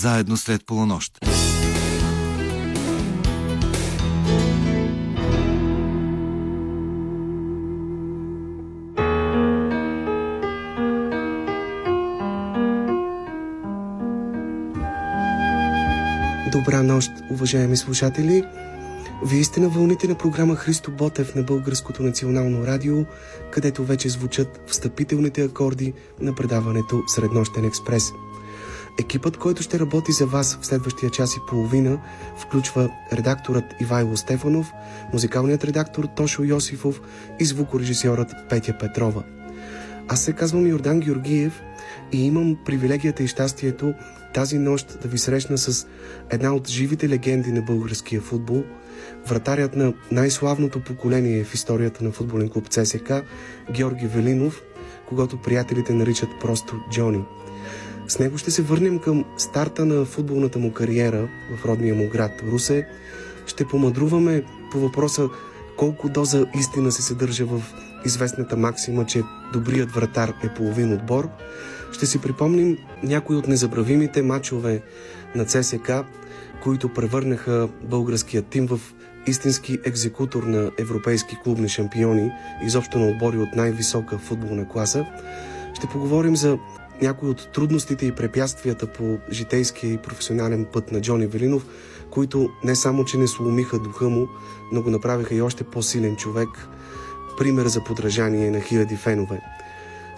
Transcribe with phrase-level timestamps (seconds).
[0.00, 1.18] заедно след полунощ.
[16.52, 18.44] Добра нощ, уважаеми слушатели!
[19.26, 23.04] Вие сте на вълните на програма Христо Ботев на Българското национално радио,
[23.50, 28.12] където вече звучат встъпителните акорди на предаването Среднощен експрес.
[28.98, 32.00] Екипът, който ще работи за вас в следващия час и половина,
[32.36, 34.72] включва редакторът Ивайло Стефанов,
[35.12, 37.00] музикалният редактор Тошо Йосифов
[37.40, 39.22] и звукорежисьорът Петя Петрова.
[40.08, 41.62] Аз се казвам Йордан Георгиев
[42.12, 43.94] и имам привилегията и щастието
[44.34, 45.86] тази нощ да ви срещна с
[46.30, 48.64] една от живите легенди на българския футбол,
[49.26, 53.12] вратарят на най-славното поколение в историята на футболен клуб ЦСК,
[53.70, 54.62] Георги Велинов,
[55.08, 57.24] когато приятелите наричат просто Джони.
[58.10, 62.32] С него ще се върнем към старта на футболната му кариера в родния му град
[62.52, 62.86] Русе.
[63.46, 65.28] Ще помадруваме по въпроса
[65.76, 67.62] колко доза истина се съдържа в
[68.06, 69.22] известната максима, че
[69.52, 71.28] добрият вратар е половин отбор.
[71.92, 74.82] Ще си припомним някои от незабравимите матчове
[75.34, 75.90] на ЦСК,
[76.62, 78.80] които превърнаха българския тим в
[79.26, 82.30] истински екзекутор на европейски клубни шампиони,
[82.64, 85.06] изобщо на отбори от най-висока футболна класа.
[85.74, 86.58] Ще поговорим за
[87.02, 91.66] някои от трудностите и препятствията по житейския и професионален път на Джони Велинов,
[92.10, 94.28] които не само, че не сломиха духа му,
[94.72, 96.48] но го направиха и още по-силен човек,
[97.38, 99.40] пример за подражание на хиляди фенове.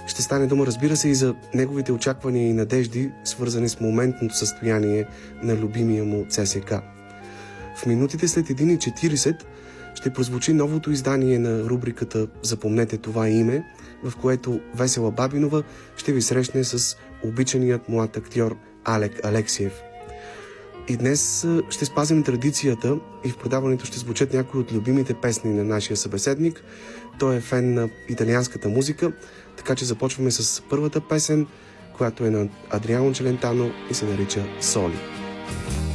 [0.06, 5.06] Ще стане дума, разбира се, и за неговите очаквания и надежди, свързани с моментното състояние
[5.42, 6.74] на любимия му ЦСК.
[7.76, 9.42] В минутите след 1.40
[9.94, 13.64] ще прозвучи новото издание на рубриката Запомнете това име,
[14.04, 15.62] в което Весела Бабинова
[15.96, 19.72] ще ви срещне с обичаният млад актьор Алек Алексиев.
[20.88, 25.64] И днес ще спазим традицията и в предаването ще звучат някои от любимите песни на
[25.64, 26.64] нашия събеседник.
[27.18, 29.12] Той е фен на италианската музика,
[29.56, 31.46] така че започваме с първата песен,
[31.96, 34.98] която е на Адриано Челентано и се нарича Соли.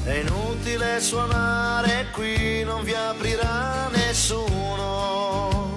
[0.07, 5.76] È inutile suonare qui, non vi aprirà nessuno.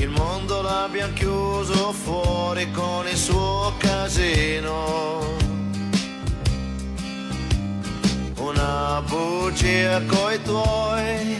[0.00, 5.36] Il mondo l'abbiamo chiuso fuori con il suo casino.
[8.36, 11.36] Una bugia coi tuoi,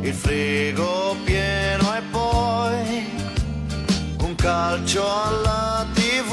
[0.00, 3.04] il frigo pieno e poi
[4.18, 6.30] un calcio alla tv.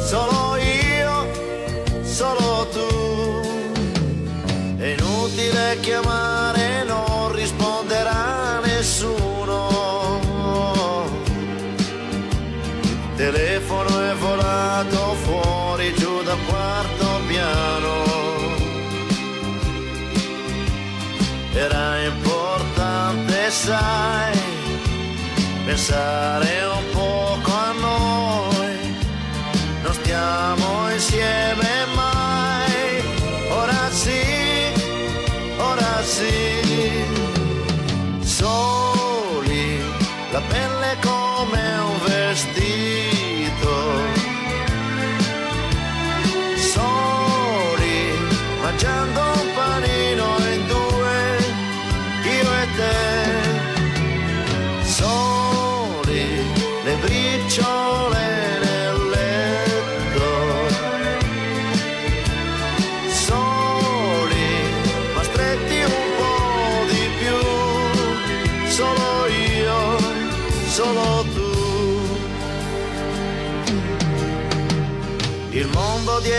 [0.00, 3.14] Solo io, solo tu.
[4.78, 6.55] È inutile chiamare,
[23.66, 24.38] sai,
[25.64, 28.94] pensare un poco a noi.
[29.82, 31.85] Non stiamo insieme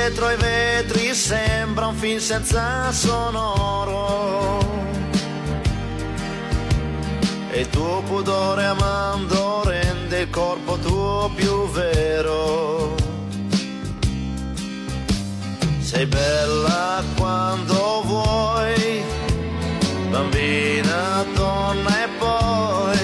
[0.08, 4.60] dietro ai vetri sembra un film senza sonoro.
[7.52, 12.96] E il tuo pudore amando rende il corpo tuo più vero.
[15.80, 19.04] Sei bella quando vuoi,
[20.10, 22.97] bambina, donna e poi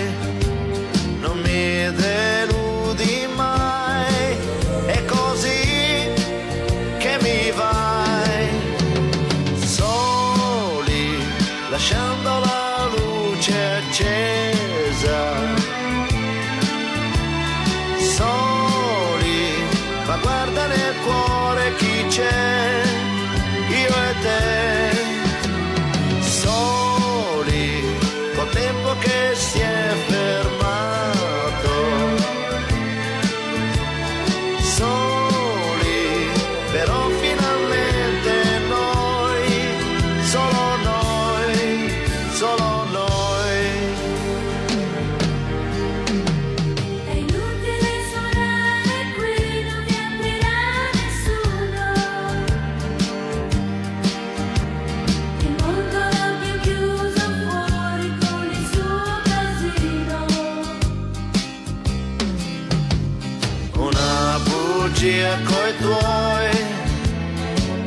[65.84, 66.50] tvoj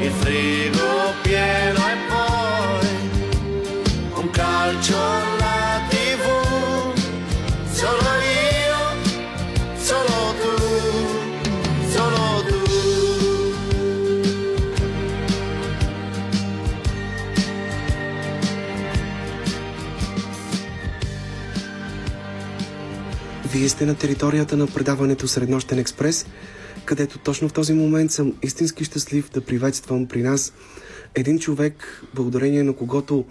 [0.05, 0.93] il frigo
[1.25, 2.89] pieno e poi
[4.21, 6.25] un calcio alla tv
[7.81, 8.13] solo
[8.45, 8.81] io
[9.89, 10.55] solo tu
[11.95, 12.61] solo tu
[23.53, 26.27] Вие сте на територията на предаването Среднощен експрес,
[26.87, 30.53] където точно в този момент съм истински щастлив да приветствам при нас
[31.15, 33.25] един човек, благодарение на когото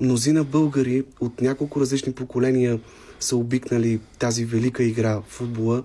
[0.00, 2.80] мнозина българи от няколко различни поколения
[3.20, 5.84] са обикнали тази велика игра в футбола,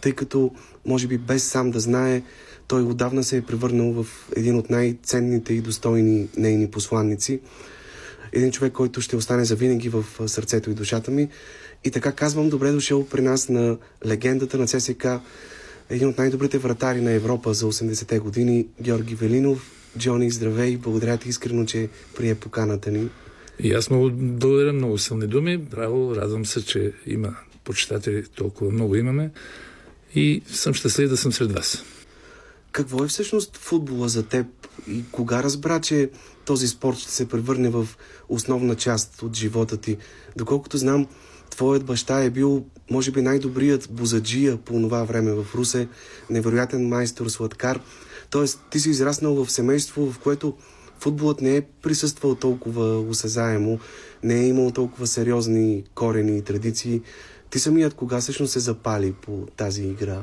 [0.00, 0.50] тъй като,
[0.86, 2.22] може би без сам да знае,
[2.68, 4.06] той отдавна се е превърнал в
[4.36, 7.40] един от най-ценните и достойни нейни посланници.
[8.32, 11.28] Един човек, който ще остане завинаги в сърцето и душата ми.
[11.84, 13.76] И така казвам, добре дошъл при нас на
[14.06, 15.06] легендата на ЦСК,
[15.90, 19.72] един от най-добрите вратари на Европа за 80-те години, Георги Велинов.
[19.98, 20.76] Джони, здравей!
[20.76, 23.08] Благодаря ти искрено, че прие поканата ни.
[23.58, 25.56] И аз много благодаря, много силни думи.
[25.58, 29.30] Браво, радвам се, че има почитатели, толкова много имаме.
[30.14, 31.84] И съм щастлив да съм сред вас.
[32.72, 34.46] Какво е всъщност футбола за теб
[34.88, 36.10] и кога разбра, че
[36.44, 37.88] този спорт ще се превърне в
[38.28, 39.96] основна част от живота ти?
[40.36, 41.06] Доколкото знам,
[41.56, 45.88] твоят баща е бил, може би, най-добрият бузаджия по това време в Русе,
[46.30, 47.80] невероятен майстор сладкар.
[48.30, 50.54] Тоест, ти си израснал в семейство, в което
[51.00, 53.78] футболът не е присъствал толкова осезаемо,
[54.22, 57.02] не е имал толкова сериозни корени и традиции.
[57.50, 60.22] Ти самият кога всъщност се запали по тази игра?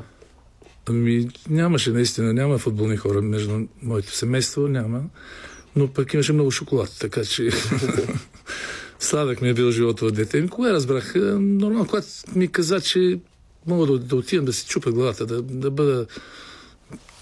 [0.88, 5.02] Ами нямаше наистина, няма футболни хора между моето семейство, няма.
[5.76, 7.50] Но пък имаше много шоколад, така че
[9.04, 10.38] сладък ми е бил живота от дете.
[10.38, 11.12] И кога разбрах?
[11.14, 13.20] Е, Нормално, когато ми каза, че
[13.66, 16.06] мога да, да отидам да си чупа главата, да, да бъда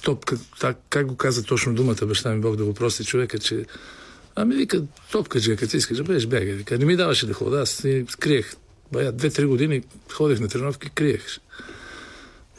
[0.03, 3.65] топка, так, как го каза точно думата, баща ми Бог да го прости човека, че
[4.35, 6.53] Ами вика, топка же, като искаш да бъдеш бега.
[6.53, 7.87] Вика, не ми даваше да хода, аз
[8.19, 8.55] криех.
[8.93, 9.83] Бая, две-три години
[10.13, 11.27] ходех на тренировки, криех.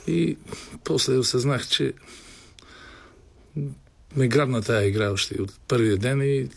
[0.08, 0.38] И
[0.84, 1.94] после осъзнах, че
[4.16, 6.50] ме грабна тая игра още от първия ден и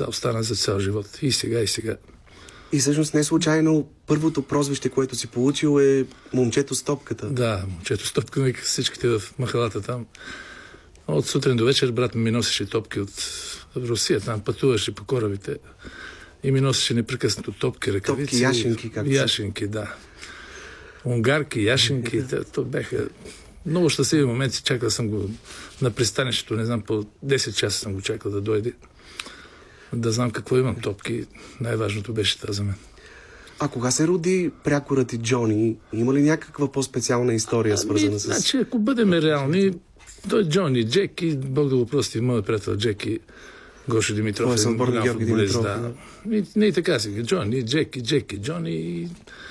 [0.00, 1.18] остана за цял живот.
[1.22, 1.96] И сега, и сега.
[2.72, 7.26] И всъщност не случайно първото прозвище, което си получил е момчето с топката.
[7.26, 10.06] Да, момчето с топка, вика всичките в махалата там.
[11.06, 13.10] От сутрин до вечер брат ми носеше топки от
[13.76, 15.56] Русия, там пътуваше по корабите
[16.42, 18.30] и ми носеше непрекъснато топки, ръкавици.
[18.30, 19.94] Топки, яшенки, както Яшенки, да.
[21.04, 23.08] Унгарки, яшенки, те- то бяха
[23.66, 24.62] много щастливи моменти.
[24.62, 25.30] Чакал съм го
[25.82, 28.72] на пристанището, не знам, по 10 часа съм го чакал да дойде.
[29.92, 31.24] Да знам какво имам топки.
[31.60, 32.74] Най-важното беше това за мен.
[33.60, 35.76] А кога се роди прякорът и Джони?
[35.92, 38.22] Има ли някаква по-специална история, свързана Ами, с...
[38.22, 39.72] Значи, ако бъдем реални,
[40.28, 43.18] той Джони, Джеки, Бог да го прости, моят приятел Джеки,
[43.88, 45.92] Гошо Димитров, Твой е сънборник голям Георги Димитров, да.
[46.30, 49.08] И, не и така си, Джони, Джеки, Джеки, Джони.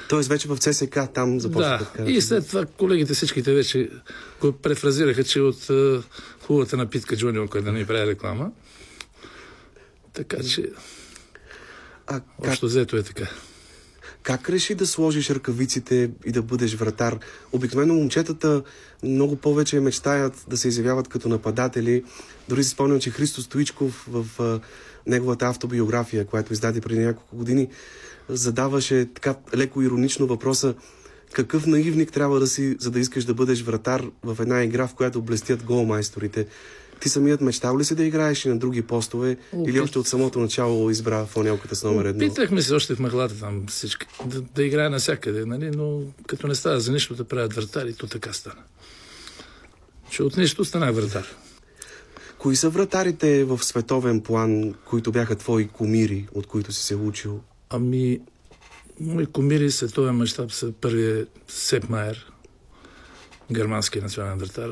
[0.10, 2.12] Тоест вече в ЦСК там започва Да, така.
[2.12, 3.90] и след това колегите всичките вече
[4.42, 6.02] го префразираха, че от е,
[6.42, 8.52] хубавата напитка Джони Око да не прави реклама.
[10.13, 10.70] Така че,
[12.08, 13.29] А как, общо взето е така.
[14.24, 17.20] как реши да сложиш ръкавиците и да бъдеш вратар?
[17.51, 18.63] Обикновено момчетата
[19.03, 22.03] много повече мечтаят да се изявяват като нападатели.
[22.50, 24.60] Дори си спомням, че Христо Стоичков в а,
[25.08, 27.67] неговата автобиография, която издаде преди няколко години,
[28.29, 30.75] задаваше така леко иронично въпроса
[31.34, 34.93] какъв наивник трябва да си, за да искаш да бъдеш вратар в една игра, в
[34.93, 36.48] която блестят голмайсторите.
[37.03, 39.38] Ти самият мечтал ли си да играеш и на други постове?
[39.53, 42.19] Или Опит- още от самото начало избра фонелката с номер едно?
[42.19, 45.72] Питахме се още в махлата там всички, да, да играе навсякъде, нали?
[45.72, 48.62] но като не става за нищо да правят вратари, то така стана.
[50.10, 51.25] Че от нищо станах вратар.
[52.38, 57.41] Кои са вратарите в световен план, които бяха твои кумири, от които си се учил?
[57.69, 58.19] Ами,
[59.00, 62.31] мои кумири световен мащаб са първият Сеп Майер,
[63.51, 64.69] германски национален вратар.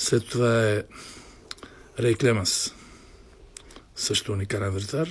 [0.00, 0.82] След това е
[1.98, 2.74] Рей Клемас,
[3.96, 5.08] също уникален вратар.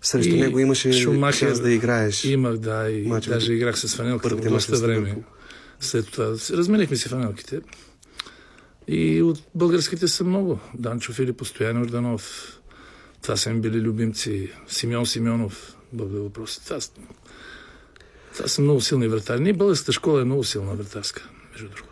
[0.00, 2.24] Срещу И него имаше Шумахер да играеш.
[2.24, 3.30] Имах, да, и Мачовете.
[3.30, 5.22] даже играх с фанелката Първите доста време.
[5.80, 7.60] След това разменихме си фанелките.
[8.88, 10.60] И от българските са много.
[10.74, 12.56] Данчо Филип, Постоянно Орданов.
[13.22, 14.50] Това са им били любимци.
[14.68, 15.76] Симеон Симеонов.
[15.92, 16.60] Бог да въпрос.
[16.64, 16.78] Това,
[18.36, 19.40] това са много силни вратари.
[19.40, 21.91] Ние българската школа е много силна вратарска, между другото.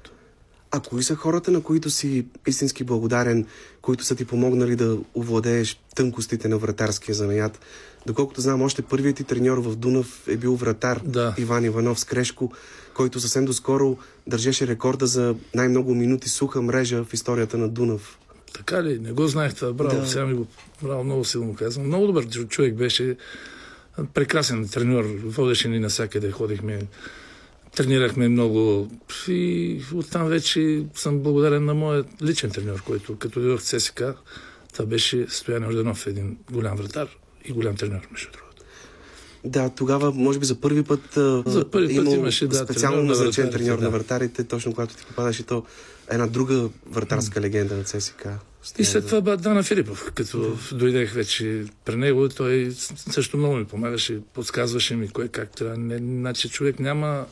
[0.70, 3.46] А кои са хората, на които си истински благодарен,
[3.82, 7.60] които са ти помогнали да овладееш тънкостите на вратарския занаят?
[8.06, 11.34] Доколкото знам, още първият ти треньор в Дунав е бил вратар Да.
[11.38, 12.52] Иван Иванов с Крешко,
[12.94, 13.96] който съвсем доскоро
[14.26, 18.18] държеше рекорда за най-много минути суха мрежа в историята на Дунав.
[18.52, 18.98] Така ли?
[18.98, 19.72] Не го знаех това.
[19.72, 20.06] Браво, Да.
[20.06, 20.46] сега ми го
[20.82, 21.86] браво, много силно казвам.
[21.86, 23.16] Много добър човек беше.
[24.14, 25.04] Прекрасен треньор.
[25.24, 26.30] Водеше ни навсякъде.
[26.30, 26.78] Ходихме,
[27.76, 28.90] тренирахме много.
[29.28, 34.02] И оттам вече съм благодарен на моят личен треньор, който като дойдох в ЦСК,
[34.72, 37.08] това беше Стоян Орденов, един голям вратар
[37.44, 38.50] и голям треньор, между другото.
[39.44, 41.00] Да, тогава, може би за първи път
[41.46, 43.90] За първи път имал имаше, да, специално на назначен вратарите, треньор на да.
[43.90, 45.64] вратарите, точно когато ти попадаше то
[46.10, 48.28] една друга вратарска легенда на ЦСК.
[48.78, 52.70] И след това ба Дана Филипов, като дойдех вече при него, той
[53.10, 55.76] също много ми помагаше, подсказваше ми кое как трябва.
[55.76, 57.26] Не, значи човек няма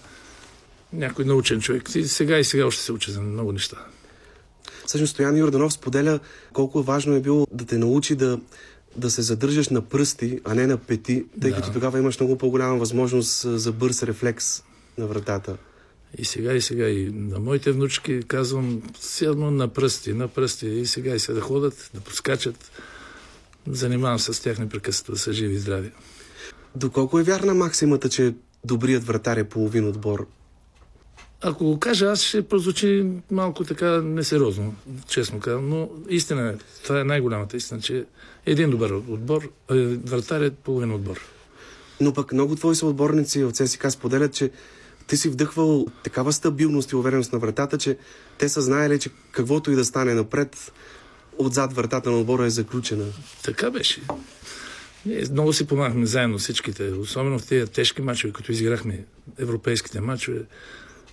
[0.93, 1.95] някой научен човек.
[1.95, 3.77] И сега и сега още се учи за много неща.
[4.87, 6.21] Всъщност Стоян Йорданов споделя
[6.53, 8.41] колко важно е било да те научи да,
[8.97, 11.57] да се задържаш на пръсти, а не на пети, тъй Да.
[11.57, 14.63] като тогава имаш много по-голяма възможност за бърз рефлекс
[14.99, 15.57] на вратата.
[16.19, 20.87] И сега и сега и на моите внучки казвам силно на пръсти, на пръсти и
[20.87, 22.71] сега и сега да ходят, да подскачат.
[23.67, 25.91] Занимавам се с тях непрекъснато да са живи и здрави.
[26.77, 30.27] Доколко е вярна максимата, че добрият вратар е половин отбор?
[31.41, 34.75] Ако го кажа, аз ще прозвучи малко така несериозно,
[35.09, 36.55] честно казвам, но истина е,
[36.85, 38.05] това е най-голямата истина, че
[38.47, 41.21] един добър отбор, е, вратар е половин отбор.
[42.01, 44.51] Но пък много твои съотборници в ЦСКА споделят, че
[45.07, 47.97] ти си вдъхвал такава стабилност и увереност на вратата, че
[48.39, 50.73] те са знаели, че каквото и да стане напред,
[51.39, 53.05] отзад вратата на отбора е заключена.
[53.45, 54.03] Така беше.
[55.07, 59.05] Ние много си помагахме заедно всичките, особено в тези тежки мачове, като изиграхме
[59.39, 60.41] европейските мачове.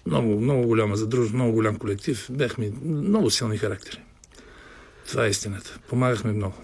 [0.05, 2.27] Много, много голяма задружност, много голям колектив.
[2.31, 4.00] Бяхме много силни характери.
[5.07, 5.79] Това е истината.
[5.89, 6.55] Помагахме много.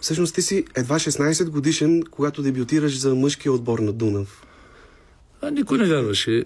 [0.00, 4.46] Всъщност ти си едва 16 годишен, когато дебютираш за мъжкия отбор на Дунав.
[5.40, 6.44] А никой не вярваше.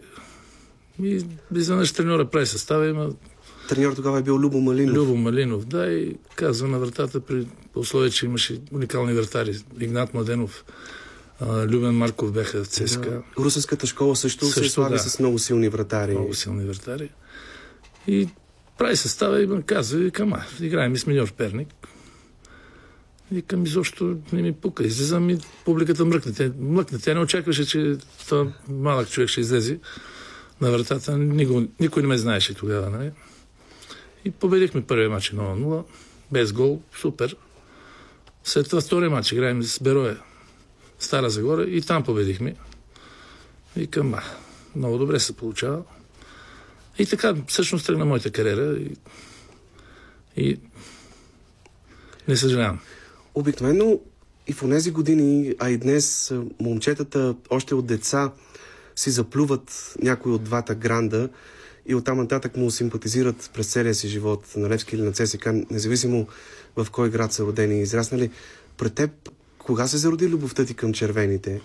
[1.03, 1.25] И
[1.55, 3.11] изведнъж треньора прави състава, има
[3.69, 4.97] Треньор тогава е бил Любо Малинов.
[4.97, 9.59] Любо Малинов, да, и казва на вратата при условие, че имаше уникални вратари.
[9.81, 10.73] Игнат Младенов, а,
[11.43, 13.23] Любен Марков бяха в ЦСКА.
[13.39, 14.99] Русенската школа също, се Също, слави да.
[14.99, 16.13] с много силни вратари.
[16.13, 17.11] Много силни вратари.
[18.07, 18.29] И
[18.79, 21.69] прави състава и казва, викам, а, играем и с миньор Перник.
[23.33, 24.85] Викам, изобщо не ми пука.
[24.85, 26.33] Излизам и публиката мръкне.
[26.33, 26.99] Те, млъкне.
[26.99, 29.79] Тя не очакваше, че това малък човек ще излезе
[30.61, 31.19] на вратата.
[31.19, 32.91] Никой, никой не ме знаеше тогава.
[32.91, 33.11] Нали?
[34.25, 35.85] И победихме първия матч 0-0.
[36.33, 36.83] Без гол.
[37.01, 37.37] Супер.
[38.45, 40.19] След това втория матч играем с Бероя.
[40.99, 42.57] Стара Загора и там победихме.
[43.77, 44.23] Викам, а,
[44.77, 45.83] много добре се получава.
[46.99, 48.97] И така, всъщност тръгна моята кариера и,
[50.37, 50.61] и
[52.29, 52.81] не съжалявам.
[53.35, 54.01] Обикновено
[54.47, 58.33] и в тези години, а и днес, момчетата още от деца
[58.97, 61.29] си заплюват някой от двата гранда
[61.87, 66.27] и оттам нататък му симпатизират през целия си живот на Левски или на ЦСК, независимо
[66.77, 68.31] в кой град са родени и израснали.
[68.77, 69.11] Пред теб,
[69.67, 71.61] кога се зароди любовта ти към червените?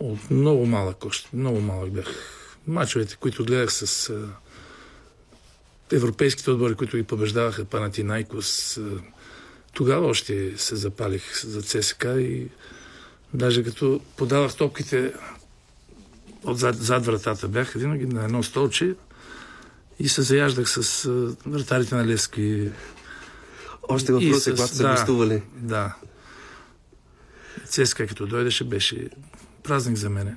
[0.00, 2.06] От много малък още, много малък бях.
[2.66, 4.28] Мачовете, които гледах с а,
[5.92, 8.82] европейските отбори, които ги побеждаваха, Панатинайкос, а,
[9.72, 12.48] тогава още се запалих за ЦСКА и
[13.34, 15.12] даже като подавах топките
[16.44, 18.94] отзад, зад вратата бях винаги на едно столче
[19.98, 21.10] и се заяждах с а,
[21.46, 22.68] вратарите на Левски.
[23.82, 24.90] Още в И Русе, с- когато са да.
[24.90, 25.42] гостували.
[25.54, 25.94] Да.
[27.72, 29.08] ЦСКА като дойдеше беше
[29.62, 30.34] празник за мене.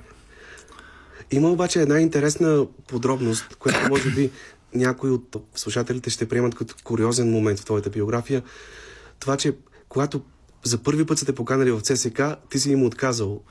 [1.30, 4.30] Има обаче една интересна подробност, която може би
[4.74, 8.42] някои от слушателите ще приемат като куриозен момент в твоята биография.
[9.20, 9.56] Това, че
[9.88, 10.22] когато
[10.64, 13.42] за първи път са те поканали в ЦСК, ти си им отказал.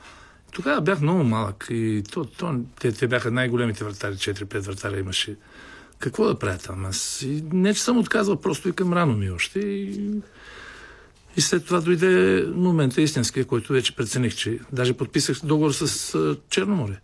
[0.52, 5.36] Тогава бях много малък и то, то, те, те бяха най-големите вратари, 4-5 вратаря имаше.
[5.98, 6.84] Какво да правя там?
[6.84, 9.58] Аз и не, че съм отказал, просто и към рано ми още.
[9.58, 10.10] И,
[11.36, 12.10] и след това дойде
[12.46, 16.14] момента истинския, който вече прецених, че даже подписах договор с
[16.50, 17.00] Черноморе.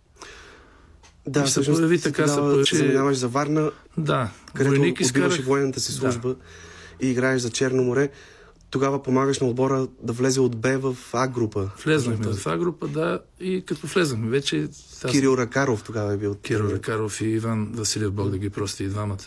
[1.27, 5.41] Да, И се появи така, се появи, че- заминаваш за Варна, Да, където войник изкарах.
[5.41, 6.35] военната си служба
[7.01, 8.09] и играеш за Черно море.
[8.69, 11.69] Тогава помагаш на отбора да влезе от Б в А група.
[11.85, 14.67] Влезнахме в А група, да, и като влезнахме вече...
[15.03, 16.35] аз- Кирил Ракаров тогава е бил.
[16.35, 19.17] Киро Ракаров и Иван Василев, Бог да ги прости и двамата.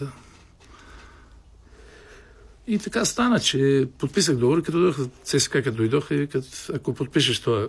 [2.66, 7.40] И така стана, че подписах договор, като дойдох ЦСКА, като дойдоха и викат, ако подпишеш
[7.40, 7.68] това,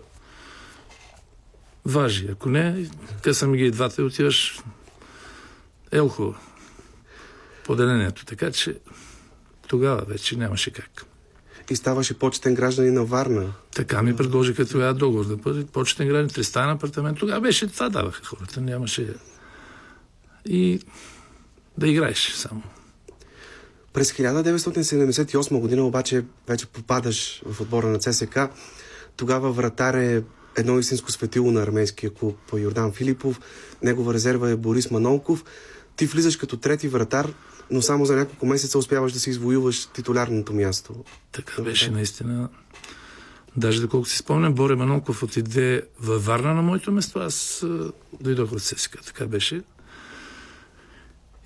[1.85, 2.27] важи.
[2.31, 2.89] Ако не,
[3.23, 4.59] късаме ги и двата и отиваш
[5.91, 6.35] Елхо.
[7.65, 8.25] поделението.
[8.25, 8.79] Така че
[9.67, 11.05] тогава вече нямаше как.
[11.69, 13.53] И ставаше почетен гражданин на Варна.
[13.75, 17.19] Така ми предложиха тогава договор да бъде почетен гражданин, тристан апартамент.
[17.19, 18.61] Тогава беше това даваха хората.
[18.61, 19.13] Нямаше
[20.45, 20.79] и
[21.77, 22.63] да играеш само.
[23.97, 28.39] През 1978 година обаче вече попадаш в отбора на ЦСК.
[29.15, 30.23] Тогава вратар е
[30.57, 33.39] едно истинско светило на армейския клуб Йордан Филипов.
[33.83, 35.43] Негова резерва е Борис Манолков.
[35.95, 37.33] Ти влизаш като трети вратар,
[37.71, 40.93] но само за няколко месеца успяваш да си извоюваш титулярното място.
[41.31, 42.49] Така беше наистина.
[43.55, 47.65] Даже доколко си спомням, Боре Манолков отиде във Варна на моето место, аз
[48.21, 48.97] дойдох от ССК.
[49.05, 49.61] Така беше.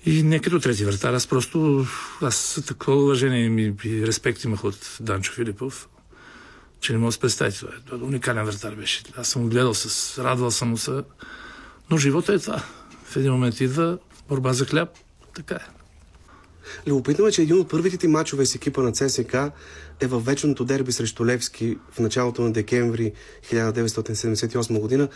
[0.06, 1.86] И не като трети вратар, аз просто,
[2.22, 5.88] аз такова уважение и респект имах от Данчо Филипов,
[6.80, 7.58] че не мога да се представите.
[7.58, 9.02] Това е уникален вратар беше.
[9.16, 11.02] Аз съм гледал с, радвал съм му се.
[11.90, 12.62] Но живота е това.
[13.04, 14.88] В един момент идва борба за хляб.
[15.34, 15.82] Така е.
[16.86, 19.36] Любопитно е, че един от първите ти мачове с екипа на ЦСК
[20.00, 23.12] е във вечното дерби срещу Левски в началото на декември
[23.52, 25.08] 1978 година.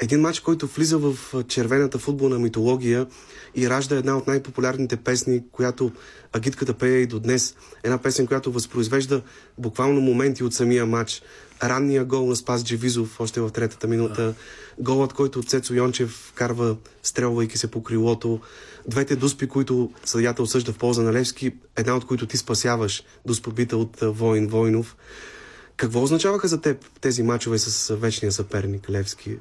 [0.00, 1.16] Един матч, който влиза в
[1.48, 3.06] червената футболна митология
[3.54, 5.92] и ражда една от най-популярните песни, която
[6.32, 7.54] агитката пее и до днес.
[7.84, 9.22] Една песен, която възпроизвежда
[9.58, 11.22] буквално моменти от самия матч.
[11.62, 14.34] Ранния гол на Спас Джевизов, още в третата минута.
[14.78, 18.40] Голът, който Цецо Йончев карва, стрелвайки се по крилото.
[18.88, 23.76] Двете дуспи, които съдята осъжда в полза на Левски, една от които ти спасяваш, дуспобита
[23.76, 24.96] от Воин Войнов.
[25.76, 29.38] Какво означаваха за теб тези мачове с вечния съперник Левски?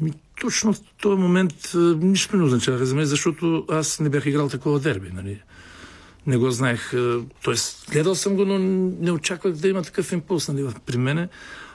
[0.00, 1.54] Ами, точно в този момент
[2.00, 5.10] нищо не означава за мен, защото аз не бях играл такова дерби.
[5.14, 5.42] Нали?
[6.26, 6.92] Не го знаех.
[7.42, 8.58] Тоест, гледал съм го, но
[9.04, 11.28] не очаквах да има такъв импулс нали, при мене.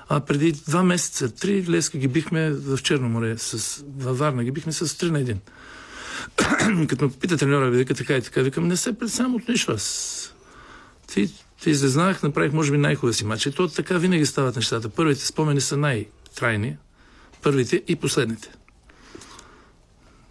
[0.09, 4.51] А преди два месеца, три леска ги бихме в Черно море, с, във Варна ги
[4.51, 6.87] бихме с 3 на 1.
[6.87, 9.71] Като ме попита треньора, ви вика така и така, викам, не се предсам от нищо.
[9.71, 10.35] Аз
[11.07, 13.45] ти, ти излезнах, направих може би най-хубавия си матч.
[13.45, 14.89] И то така винаги стават нещата.
[14.89, 16.77] Първите спомени са най-трайни,
[17.43, 18.51] първите и последните.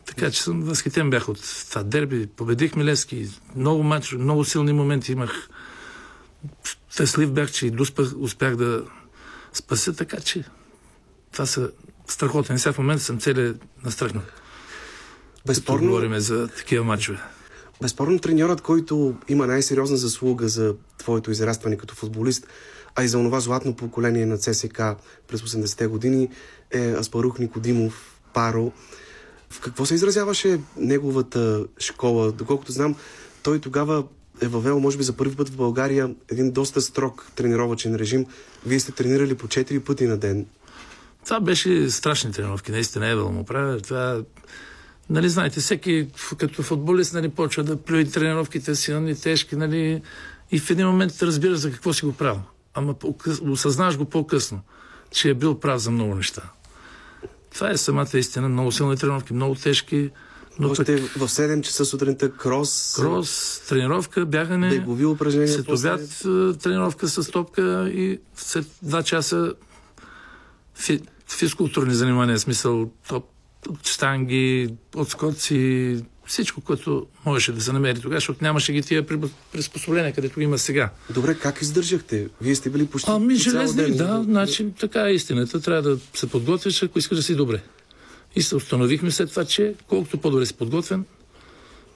[0.07, 2.27] Така че съм възхитен бях от това дерби.
[2.27, 3.29] Победихме Лески.
[3.57, 5.49] Много матч, много силни моменти имах.
[6.91, 8.85] Щастлив бях, че и успях, успях да
[9.53, 10.45] спася, така че
[11.33, 11.71] това са
[12.07, 12.59] страхотни.
[12.59, 14.23] Сега в момента съм целият настръхнал.
[15.47, 15.87] Безспорно...
[15.87, 17.19] говорим за такива матчове.
[17.83, 22.47] Безспорно треньорът, който има най-сериозна заслуга за твоето израстване като футболист,
[22.95, 24.83] а и за това златно поколение на ЦСК
[25.29, 26.29] през 80-те години
[26.73, 28.73] е Аспарух Никодимов, Паро.
[29.51, 32.33] В какво се изразяваше неговата школа?
[32.33, 32.95] Доколкото знам,
[33.43, 34.05] той тогава
[34.41, 38.27] е въвел, може би за първи път в България, един доста строг тренировачен режим.
[38.67, 40.47] Вие сте тренирали по 4 пъти на ден.
[41.25, 43.81] Това беше страшни тренировки, наистина е да му правя.
[43.81, 44.23] Това,
[45.11, 46.09] нали, знаете, всеки
[46.39, 50.03] като футболист нали, почва да плюи тренировките си, нали, тежки, нали,
[50.53, 52.43] и в един момент разбира за какво си го правил.
[52.75, 52.95] Ама
[53.43, 54.61] осъзнаваш го по-късно,
[55.11, 56.43] че е бил прав за много неща.
[57.55, 58.49] Това е самата истина.
[58.49, 60.11] Много силни тренировки, много тежки.
[60.59, 61.11] Но Още пък...
[61.11, 62.95] в 7 часа сутринта крос.
[62.97, 64.69] Крос, тренировка, бягане.
[64.69, 65.49] Бегови упражнения.
[65.49, 65.91] След после...
[65.93, 69.55] обяд тренировка с топка и след 2 часа
[70.75, 71.01] фи...
[71.29, 73.25] физкултурни занимания, смисъл топ,
[73.83, 79.07] штанги, отскоци, всичко, което можеше да се намери тогава, защото нямаше ги тия
[79.53, 80.91] приспособления, където има сега.
[81.11, 82.29] Добре, как издържахте?
[82.41, 85.61] Вие сте били почти Ами, железни, ден, да, значи така е истината.
[85.61, 87.61] Трябва да се подготвиш, ако искаш да си добре.
[88.37, 91.05] И се установихме след това, че колкото по-добре си подготвен,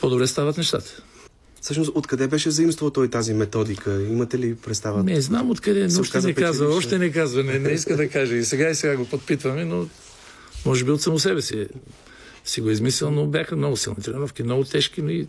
[0.00, 1.02] по-добре стават нещата.
[1.60, 4.02] Всъщност, откъде беше заимствал той тази методика?
[4.02, 5.02] Имате ли представа?
[5.02, 8.36] Не, знам откъде, но още не казва, още не казва, не, не иска да каже.
[8.36, 9.86] И сега и сега го подпитваме, но
[10.66, 11.66] може би от само себе си
[12.46, 15.26] си го измислил, но бяха много силни тренировки, много тежки, но и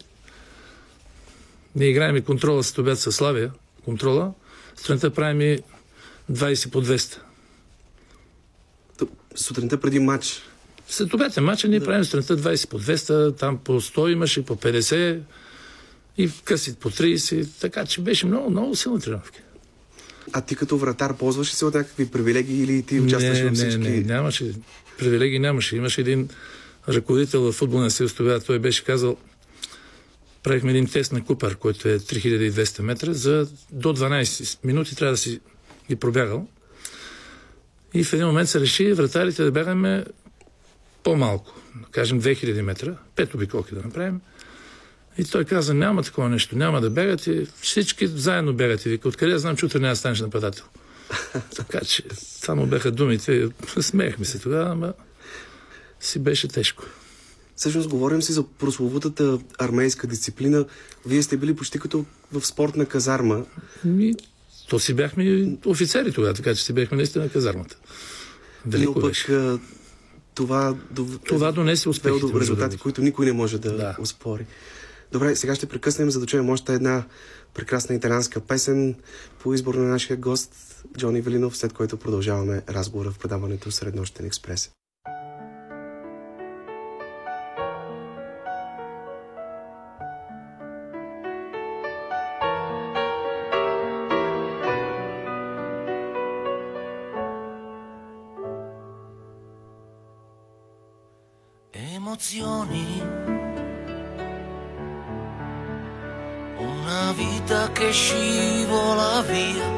[1.76, 3.52] ние играем и контрола с обяд със Славия,
[3.86, 4.34] контрола,
[4.76, 5.60] сутринта правим и
[6.32, 7.18] 20 по 200.
[9.36, 10.42] Сутринта преди матч?
[10.90, 11.86] След обяд е матча, ние да.
[11.86, 15.20] правим сутринта 20 по 200, там по 100 имаше, по 50
[16.18, 19.40] и къси по 30, така че беше много, много силни тренировки.
[20.34, 23.80] А ти като вратар ползваш ли се от някакви привилегии или ти участваш в всички?
[23.80, 24.54] Не, не, нямаше.
[24.98, 25.76] Привилегии нямаше.
[25.76, 26.30] Имаше един
[26.90, 29.18] ръководител в футболния съюз тогава, той беше казал,
[30.44, 35.18] правихме един тест на Купър, който е 3200 метра, за до 12 минути трябва да
[35.18, 35.40] си
[35.90, 36.48] ги пробягал.
[37.94, 40.06] И в един момент се реши вратарите да бягаме
[41.04, 44.22] по-малко, да кажем 2000 метра, пет обиколки да направим.
[45.18, 48.90] И той каза, няма такова нещо, няма да бягате, всички заедно бягате.
[48.90, 50.66] Вика, откъде я знам, че утре няма да станеш нападател.
[51.56, 54.94] така че, само бяха думите, смеехме се тогава, ама
[56.00, 56.84] си беше тежко.
[57.56, 60.66] Всъщност говорим си за прословутата армейска дисциплина.
[61.06, 63.46] Вие сте били почти като в спортна казарма.
[63.84, 64.14] Ми,
[64.70, 67.78] то си бяхме офицери тогава, така че си бяхме наистина на казармата.
[68.66, 69.58] Велико Но пък беше.
[70.36, 71.20] това, дов...
[71.26, 72.20] това донесе успехи.
[72.20, 73.96] до резултати, които никой не може да, да.
[74.00, 74.46] успори.
[75.12, 77.04] Добре, сега ще прекъснем, за да чуем още една
[77.54, 78.96] прекрасна италианска песен
[79.40, 84.72] по избор на нашия гост Джони Велинов, след който продължаваме разговора в предаването Среднощен експрес.
[102.18, 103.00] Emozioni.
[106.58, 109.70] Una vita che scivola via,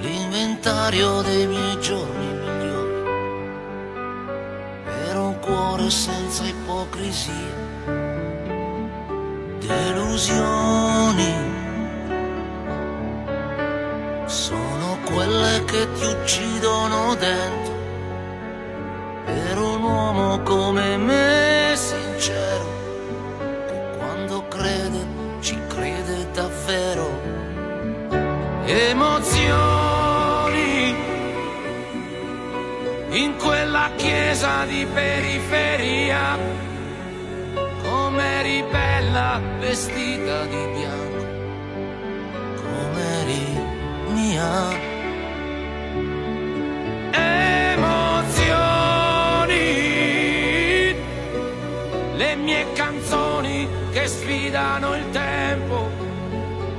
[0.00, 3.02] l'inventario dei miei giorni migliori,
[4.82, 7.54] per un cuore senza ipocrisia,
[9.60, 11.34] delusioni,
[14.26, 17.71] sono quelle che ti uccidono dentro,
[19.24, 22.72] per un uomo come me sincero
[26.32, 27.20] davvero.
[28.64, 29.50] Emozioni
[33.10, 36.38] in quella chiesa di periferia
[37.82, 41.26] come eri bella vestita di bianco
[42.62, 43.60] come eri
[44.12, 44.90] mia
[47.10, 47.71] emozioni
[54.02, 55.88] che sfidano il tempo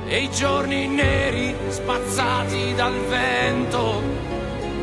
[0.06, 4.02] e i giorni neri spazzati dal vento.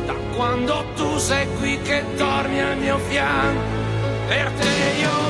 [0.06, 3.60] Da quando tu sei qui che dormi al mio fianco,
[4.26, 5.21] per te io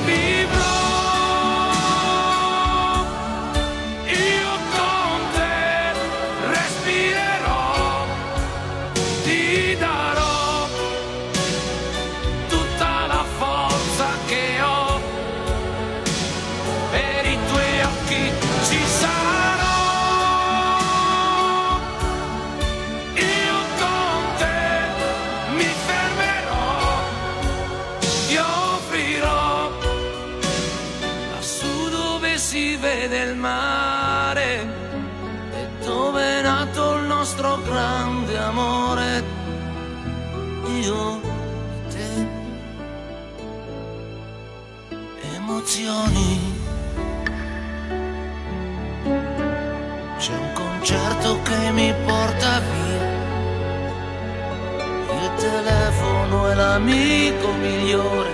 [57.60, 58.30] migliore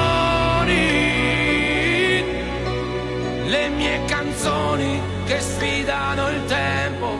[3.45, 7.17] le mie canzoni che sfidano il tempo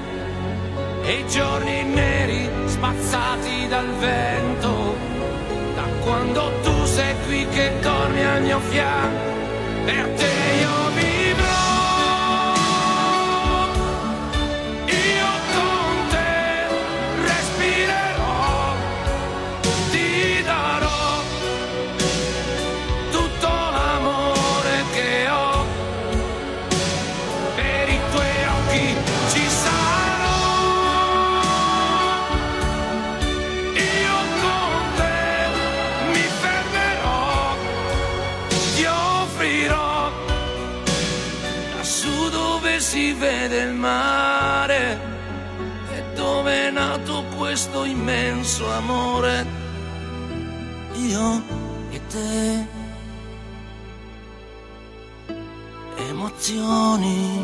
[1.04, 4.96] e i giorni neri spazzati dal vento.
[5.76, 9.32] Da quando tu sei qui che dormi al mio fianco,
[9.86, 11.12] per te io vivrò.
[48.04, 49.46] Immenso amore.
[50.96, 51.42] Io
[51.89, 52.68] e te,
[56.10, 57.42] emozioni.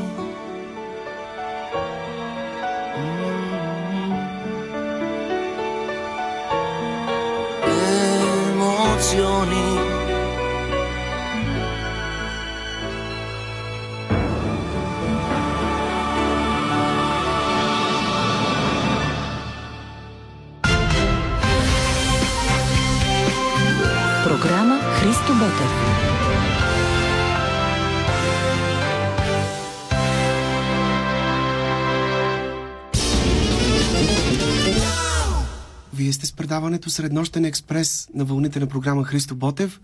[35.99, 39.81] Вие сте с предаването Среднощен експрес на вълните на програма Христо Ботев.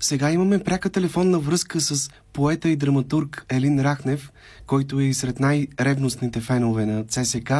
[0.00, 4.32] Сега имаме пряка телефонна връзка с поета и драматург Елин Рахнев,
[4.66, 7.52] който е и сред най-ревностните фенове на ЦСК.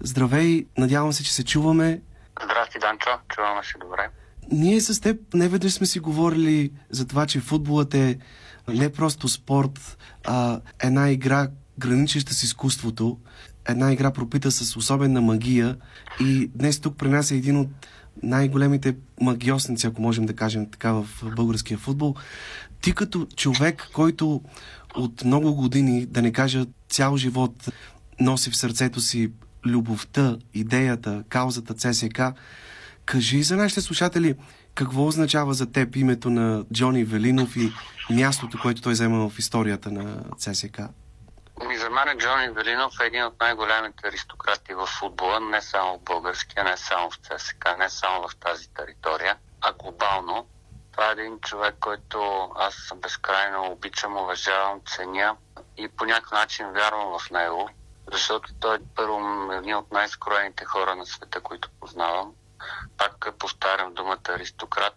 [0.00, 2.00] Здравей, надявам се, че се чуваме.
[2.44, 3.10] Здрасти, Данчо.
[3.34, 4.08] Чуваме се добре.
[4.52, 8.18] Ние с теб не веднъж сме си говорили за това, че футболът е
[8.68, 13.18] не просто спорт, а една игра, граничеща с изкуството,
[13.68, 15.76] една игра пропита с особена магия
[16.20, 17.68] и днес тук при нас е един от
[18.22, 22.14] най-големите магиосници, ако можем да кажем така в българския футбол.
[22.80, 24.42] Ти като човек, който
[24.96, 27.68] от много години, да не кажа цял живот,
[28.20, 29.30] носи в сърцето си
[29.66, 32.22] любовта, идеята, каузата ЦСК,
[33.04, 34.34] кажи за нашите слушатели
[34.74, 37.72] какво означава за теб името на Джони Велинов и
[38.10, 40.80] мястото, което той взема в историята на ЦСК?
[41.62, 46.02] Ми за мен Джони Велинов е един от най-големите аристократи в футбола, не само в
[46.02, 50.46] българския, не само в ЦСК, не само в тази територия, а глобално.
[50.92, 55.36] Това е един човек, който аз безкрайно обичам, уважавам, ценя
[55.76, 57.70] и по някакъв начин вярвам в него,
[58.12, 62.32] защото той е първо един от най-скроените хора на света, които познавам.
[62.98, 64.94] Пак повтарям думата аристократ.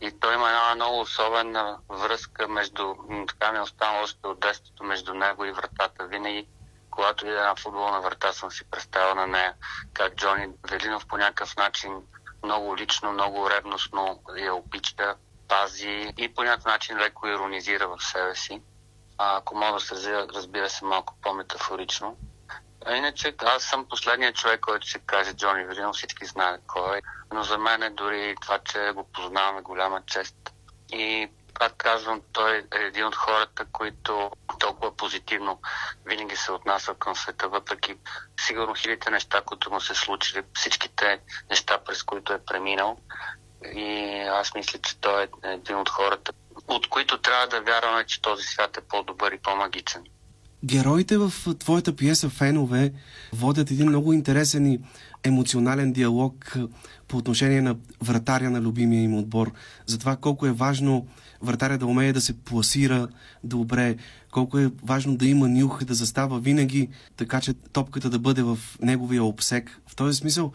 [0.00, 2.94] И той има една много особена връзка между,
[3.28, 6.06] така ми е останало още от детството, между него и вратата.
[6.06, 6.48] Винаги,
[6.90, 9.54] когато видя една футболна врата, съм си представил на нея
[9.92, 12.02] как Джони Велинов по някакъв начин
[12.42, 15.14] много лично, много ревностно я обича,
[15.48, 18.62] пази и по някакъв начин леко иронизира в себе си.
[19.18, 22.16] А, ако мога да се разбира се малко по-метафорично.
[22.86, 27.00] А иначе аз съм последният човек, който ще каже Джони Велинов, всички знаят кой е.
[27.32, 30.36] Но за мен е дори това, че го познаваме голяма чест.
[30.92, 35.60] И пак казвам, той е един от хората, които толкова позитивно
[36.06, 37.94] винаги се отнася към света, въпреки
[38.40, 42.98] сигурно хилите неща, които му се случили, всичките неща, през които е преминал.
[43.74, 46.32] И аз мисля, че той е един от хората,
[46.68, 50.04] от които трябва да вярваме, че този свят е по-добър и по-магичен.
[50.64, 52.92] Героите в твоята пиеса Фенове
[53.32, 54.80] водят един много интересен и
[55.24, 56.56] емоционален диалог
[57.08, 59.52] по отношение на вратаря на любимия им отбор.
[59.86, 61.06] За това колко е важно
[61.42, 63.08] вратаря да умее да се пласира
[63.44, 63.96] добре,
[64.32, 68.58] колко е важно да има нюх, да застава винаги, така че топката да бъде в
[68.82, 69.80] неговия обсек.
[69.86, 70.52] В този смисъл,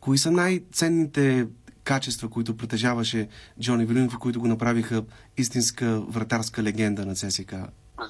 [0.00, 1.46] кои са най-ценните
[1.84, 3.28] качества, които притежаваше
[3.60, 5.04] Джони Вилинов и които го направиха
[5.36, 7.54] истинска вратарска легенда на ЦСК?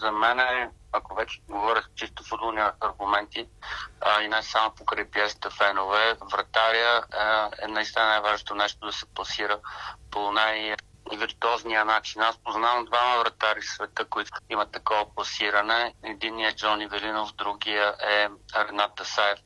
[0.00, 3.48] За мен е ако вече говоря с чисто футболни аргументи
[4.00, 9.06] а, и не само покрай пиесата фенове, вратаря а, е наистина най-важното нещо да се
[9.06, 9.60] пласира
[10.10, 10.76] по най-
[11.14, 12.22] виртуозния начин.
[12.22, 15.94] Аз познавам двама вратари в света, които имат такова пласиране.
[16.02, 19.38] Единият е Джони Велинов, другия е Ренат Тасаев.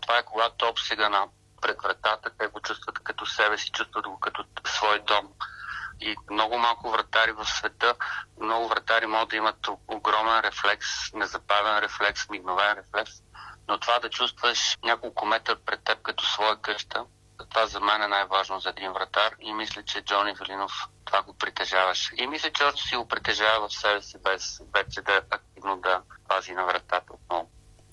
[0.00, 1.26] Това е когато обсега на
[1.62, 5.28] пред вратата, те го чувстват като себе си, чувстват го като свой дом
[6.00, 7.94] и много малко вратари в света,
[8.40, 13.12] много вратари могат да имат огромен рефлекс, незабавен рефлекс, мигновен рефлекс,
[13.68, 17.04] но това да чувстваш няколко метър пред теб като своя къща,
[17.50, 20.72] това за мен е най-важно за един вратар и мисля, че Джони Велинов
[21.04, 22.14] това го притежаваше.
[22.16, 25.76] И мисля, че още си го притежава в себе си, без вече да е активно
[25.76, 27.50] да пази на вратата отново.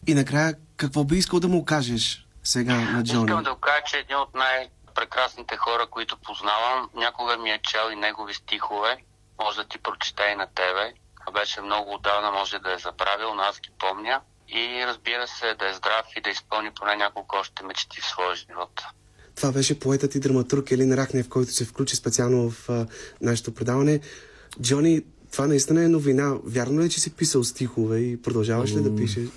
[0.07, 3.25] И накрая, какво би искал да му кажеш сега на Джони?
[3.25, 6.89] Искам да го кажа, че един от най- прекрасните хора, които познавам.
[6.95, 8.91] Някога ми е чел и негови стихове.
[9.43, 10.85] Може да ти прочете и на тебе.
[11.33, 14.21] Беше много отдавна, може да е забравил, но аз ги помня.
[14.49, 18.35] И разбира се, да е здрав и да изпълни поне няколко още мечти в своя
[18.35, 18.81] живот.
[19.35, 22.85] Това беше поетът и драматург Елин Рахнев, който се включи специално в а,
[23.21, 23.99] нашето предаване.
[24.61, 26.35] Джони, това наистина е новина.
[26.43, 29.29] Вярно ли, е, че си писал стихове и продължаваш ли да пишеш?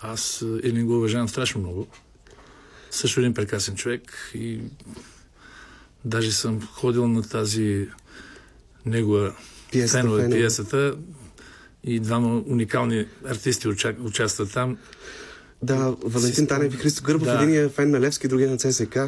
[0.00, 1.86] Аз Елин го уважавам страшно много
[2.90, 4.60] също един прекрасен човек и
[6.04, 7.88] даже съм ходил на тази
[8.86, 9.34] негова
[9.72, 10.96] пиесата, фенове, пиесата
[11.84, 13.68] и двама уникални артисти
[14.00, 14.78] участват там.
[15.62, 17.42] Да, Валентин Танев и Христо Гърбов, да.
[17.42, 18.98] един е фен на Левски, другия на ЦСК.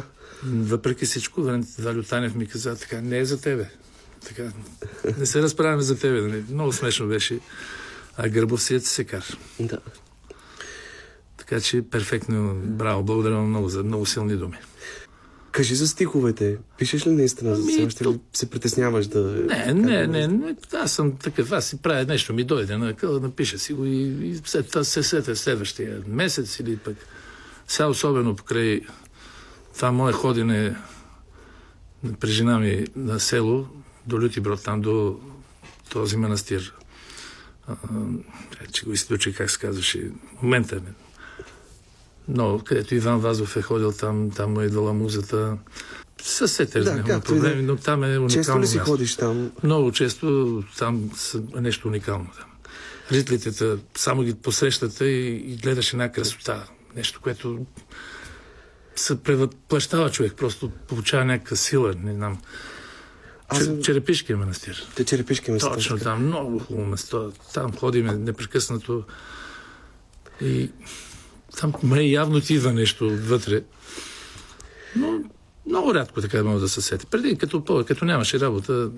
[0.43, 1.41] Въпреки всичко,
[1.79, 3.69] Валю Танев ми каза, така, не е за тебе.
[4.25, 4.51] Така,
[5.17, 6.21] не се разправяме за тебе.
[6.21, 6.43] Нали?
[6.49, 7.39] Много смешно беше.
[8.17, 9.37] А Гърбов си е цесекар.
[9.59, 9.77] Да.
[11.53, 14.57] Така че перфектно, браво, благодаря много за много силни думи.
[15.51, 16.57] Кажи за стиховете.
[16.77, 17.55] Пишеш ли наистина?
[17.55, 19.19] за ами, ще ли се притесняваш да...
[19.19, 21.51] Не, не, не, не, аз съм такъв.
[21.51, 24.83] Аз си правя нещо, ми дойде, на къл, напиша си го и, и след това
[24.83, 26.95] се сета следващия месец или пък.
[27.67, 28.81] Сега особено покрай
[29.75, 30.75] това мое ходене
[32.19, 33.67] при жена ми на село,
[34.07, 35.19] до Люти Брод, там до
[35.89, 36.73] този манастир.
[37.67, 37.75] А,
[38.71, 40.11] че го изключи, как се казваше.
[40.41, 40.81] Момента
[42.27, 45.57] но където Иван Вазов е ходил там, там му е идвала музата.
[46.21, 47.67] Съсете да, няма проблеми, да.
[47.71, 48.91] но там е уникално Често ли си място.
[48.91, 49.51] ходиш там?
[49.63, 51.11] Много често там
[51.57, 52.27] е нещо уникално.
[52.39, 52.49] Там.
[53.11, 56.63] Ритлите само ги посрещате и, и гледаш една красота.
[56.95, 57.65] нещо, което
[58.95, 62.37] се превъплащава човек, просто получава някаква сила, не знам.
[63.49, 64.87] Аз съм- Черепишкия манастир.
[64.95, 65.73] Те черепишки места.
[65.73, 66.09] Точно така.
[66.09, 67.31] там, много хубаво место.
[67.53, 69.03] Там ходиме непрекъснато.
[70.41, 70.71] И
[71.57, 73.63] там май явно ти идва нещо отвътре.
[74.95, 75.19] Но
[75.65, 77.05] много рядко така мога да се сети.
[77.05, 78.91] Преди, като, като нямаше работа,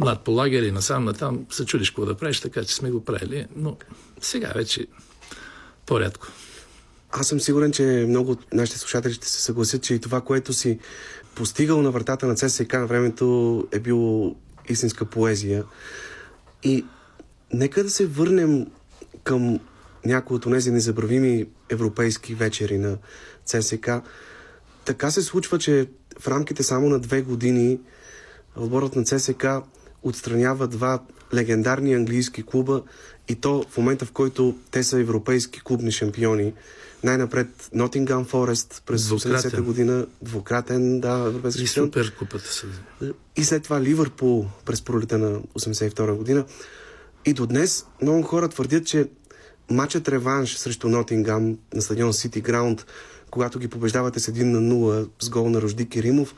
[0.00, 3.46] над по лагери, насам, натам, се чудиш какво да правиш, така че сме го правили.
[3.56, 3.76] Но
[4.20, 4.86] сега вече
[5.86, 6.26] по-рядко.
[7.10, 10.52] Аз съм сигурен, че много от нашите слушатели ще се съгласят, че и това, което
[10.52, 10.78] си
[11.34, 14.36] постигал на вратата на ЦСК на времето е било
[14.68, 15.64] истинска поезия.
[16.62, 16.84] И
[17.52, 18.66] нека да се върнем
[19.24, 19.60] към
[20.04, 22.98] някои от тези незабравими европейски вечери на
[23.44, 23.90] ЦСК.
[24.84, 25.88] Така се случва, че
[26.18, 27.80] в рамките само на две години
[28.56, 29.46] отборът на ЦСК
[30.02, 31.02] отстранява два
[31.34, 32.82] легендарни английски клуба
[33.28, 36.54] и то в момента, в който те са европейски клубни шампиони.
[37.04, 39.50] Най-напред Нотингам Форест през Двукратен.
[39.50, 41.86] 80-та година, двукратен, да, европейски И шампион.
[42.04, 42.66] супер купата се.
[43.36, 46.44] И след това Ливърпул през пролета на 82 година.
[47.24, 49.08] И до днес много хора твърдят, че
[49.70, 52.86] матчът реванш срещу Нотингам на стадион Сити Граунд,
[53.30, 56.34] когато ги побеждавате с 1 на 0 с гол на Рожди Керимов,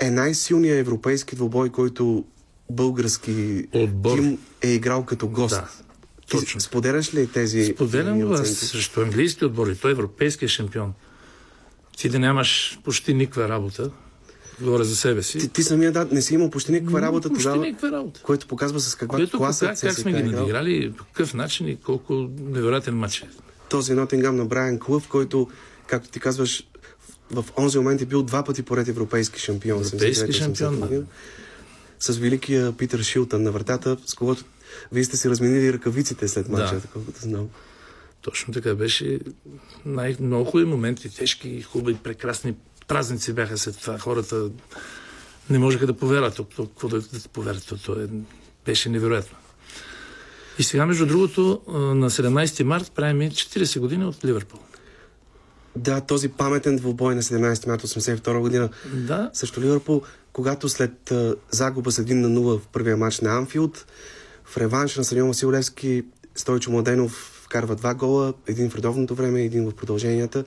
[0.00, 2.24] е най-силният европейски двубой, който
[2.70, 4.18] български Отбор.
[4.18, 5.54] тим е играл като гост.
[5.54, 5.68] Да,
[6.30, 6.60] точно.
[6.60, 9.76] Споделяш ли тези Споделям го аз срещу английски отбори.
[9.76, 10.92] Той е европейския шампион.
[11.96, 13.90] Ти да нямаш почти никаква работа,
[14.60, 15.38] говоря за себе си.
[15.38, 18.20] Ти, ти самия да, не си имал почти никаква работа почти тогава, никаква работа.
[18.22, 20.40] което показва с каква Което класа как, как сме е ги играл.
[20.40, 23.28] надиграли, по какъв начин и колко невероятен матч е.
[23.68, 25.48] този Нотингам на Брайан Клъв, който,
[25.86, 26.68] както ти казваш,
[27.30, 29.78] в онзи момент е бил два пъти поред европейски шампион.
[29.80, 31.02] Европейски 79-80 шампион, да.
[32.00, 34.44] С великия Питър Шилтън на вратата, с когото
[34.92, 36.80] вие сте си разменили ръкавиците след мача, Да.
[36.92, 37.48] колкото знам.
[38.22, 39.20] Точно така беше.
[39.86, 42.54] Най- много хубави моменти, тежки, хубави, прекрасни
[42.88, 43.98] празници бяха след това.
[43.98, 44.50] Хората
[45.50, 46.40] не можеха да повярват.
[46.56, 47.74] Какво да, да повярват?
[47.84, 48.06] То, е,
[48.66, 49.36] беше невероятно.
[50.58, 51.62] И сега, между другото,
[51.94, 54.60] на 17 март правим 40 години от Ливърпул.
[55.76, 61.12] Да, този паметен двубой на 17 марта 82 година Да, срещу Ливърпул, когато след
[61.50, 63.86] загуба с 1 на 0 в първия матч на Анфилд,
[64.44, 69.42] в реванш на Стадион Васил Левски, Стойчо Младенов вкарва два гола, един в редовното време,
[69.42, 70.44] един в продълженията.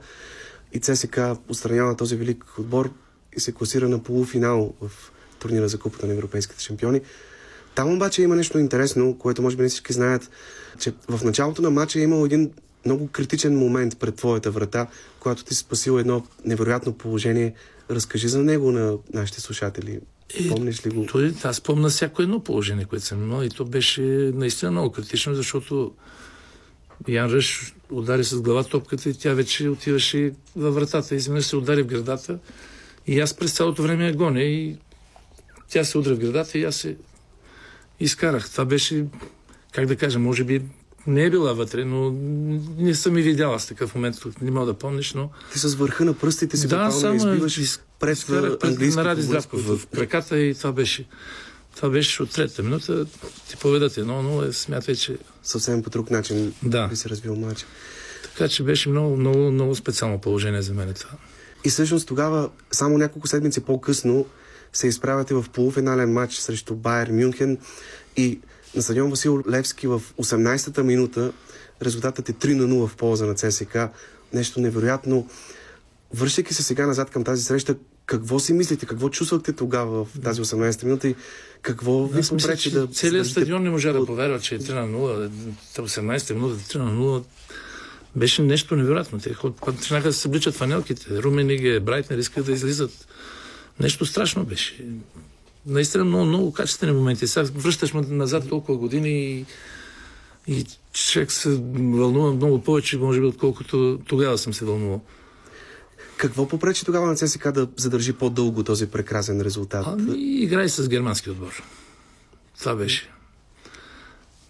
[0.72, 2.90] И ЦСК отстранява този велик отбор
[3.36, 4.90] и се класира на полуфинал в
[5.38, 7.00] турнира за Купата на европейските шампиони.
[7.74, 10.30] Там обаче има нещо интересно, което може би не всички знаят,
[10.78, 12.50] че в началото на матча е имал един
[12.84, 14.86] много критичен момент пред твоята врата,
[15.20, 17.54] когато ти си спасил едно невероятно положение.
[17.90, 20.00] Разкажи за него на нашите слушатели.
[20.34, 21.06] Е, Помниш ли го?
[21.06, 24.02] Той, аз помня всяко едно положение, което съм имал и то беше
[24.34, 25.92] наистина много критично, защото
[27.08, 31.14] Ян Ръш удари с глава топката и тя вече отиваше във вратата.
[31.14, 32.38] Изведнъж се удари в градата
[33.06, 34.76] и аз през цялото време я гоня и
[35.68, 36.96] тя се удря в градата и аз се
[38.00, 38.50] изкарах.
[38.50, 39.04] Това беше,
[39.72, 40.62] как да кажа, може би
[41.06, 42.10] не е била вътре, но
[42.78, 46.04] не съм и видяла с такъв момент, не мога да помниш, но Ти с върха
[46.04, 48.28] на пръстите си да, буквално само избиваш из- пред
[48.64, 49.22] английското на Ради.
[49.22, 51.04] Здравков в краката и това беше.
[51.76, 53.06] Това беше от третата минута.
[53.48, 55.18] Ти поведат едно, но е, смятай, че...
[55.42, 56.88] Съвсем по друг начин Да.
[56.88, 57.66] би се развил матч.
[58.22, 61.10] Така че беше много, много, много специално положение за мен това.
[61.64, 64.26] И всъщност тогава, само няколко седмици по-късно,
[64.72, 67.58] се изправяте в полуфинален матч срещу Байер Мюнхен
[68.16, 68.40] и
[68.74, 71.32] на стадион Васил Левски в 18-та минута
[71.82, 73.78] резултатът е 3 на 0 в полза на ЦСК.
[74.32, 75.28] Нещо невероятно.
[76.14, 80.42] Връщайки се сега назад към тази среща, какво си мислите, какво чувствахте тогава в тази
[80.42, 81.14] 18-та минута и
[81.62, 82.86] какво ви попречи да...
[82.86, 85.30] целият стадион не можа да повярва, че е 3 на 0.
[85.76, 87.22] 18 минута 3 на 0.
[88.16, 89.18] Беше нещо невероятно.
[89.18, 91.22] Те почнаха да се събличат фанелките.
[91.22, 93.08] Румениге, Брайтнер искаха да излизат.
[93.80, 94.84] Нещо страшно беше.
[95.66, 97.26] Наистина много, много качествени моменти.
[97.26, 99.46] Сега връщаш назад толкова години и,
[100.46, 105.02] и човек се вълнува много повече, може би, отколкото тогава съм се вълнувал.
[106.22, 109.86] Какво попречи тогава на ЦСКА да задържи по-дълго този прекрасен резултат?
[109.88, 111.62] Ами, играй с германски отбор.
[112.58, 113.10] Това беше.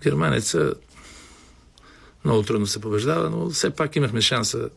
[0.02, 0.74] Германеца
[2.24, 4.68] много трудно се побеждава, но все пак имахме шанса.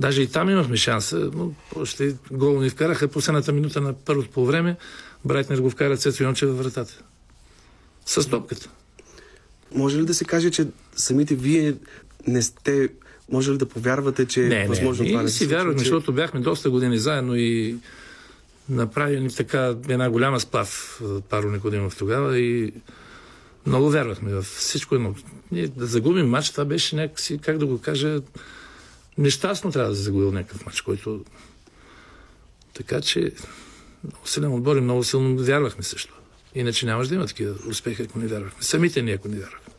[0.00, 4.46] Даже и там имахме шанса, но още гол ни вкараха последната минута на първото по
[4.46, 4.76] време.
[5.24, 7.02] Брайтнер го вкара Цецо Йонче във вратата.
[8.06, 8.68] С топката.
[9.74, 11.74] Може ли да се каже, че самите вие
[12.26, 12.88] не сте...
[13.32, 15.74] Може ли да повярвате, че Не, е не, възможно това ние да се си вярвахме,
[15.74, 17.76] че- защото бяхме доста години заедно и
[18.68, 22.72] направи ни така една голяма сплав а, Паро Никодимов тогава и
[23.66, 25.14] много вярвахме в всичко едно.
[25.52, 28.20] Ние да загубим матч, това беше някакси, как да го кажа,
[29.18, 31.24] нещастно трябва да загубил някакъв матч, който...
[32.74, 33.32] Така че
[34.04, 36.14] много силен отбор и много силно вярвахме също.
[36.54, 38.62] Иначе нямаш да има такива успехи, ако не вярвахме.
[38.62, 39.74] Самите ние, ако не вярвахме.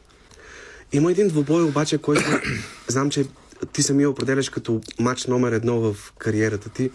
[0.93, 2.24] Има един двубой обаче, който
[2.88, 3.26] знам, че
[3.74, 6.91] ти самия определяш като матч номер едно в кариерата ти.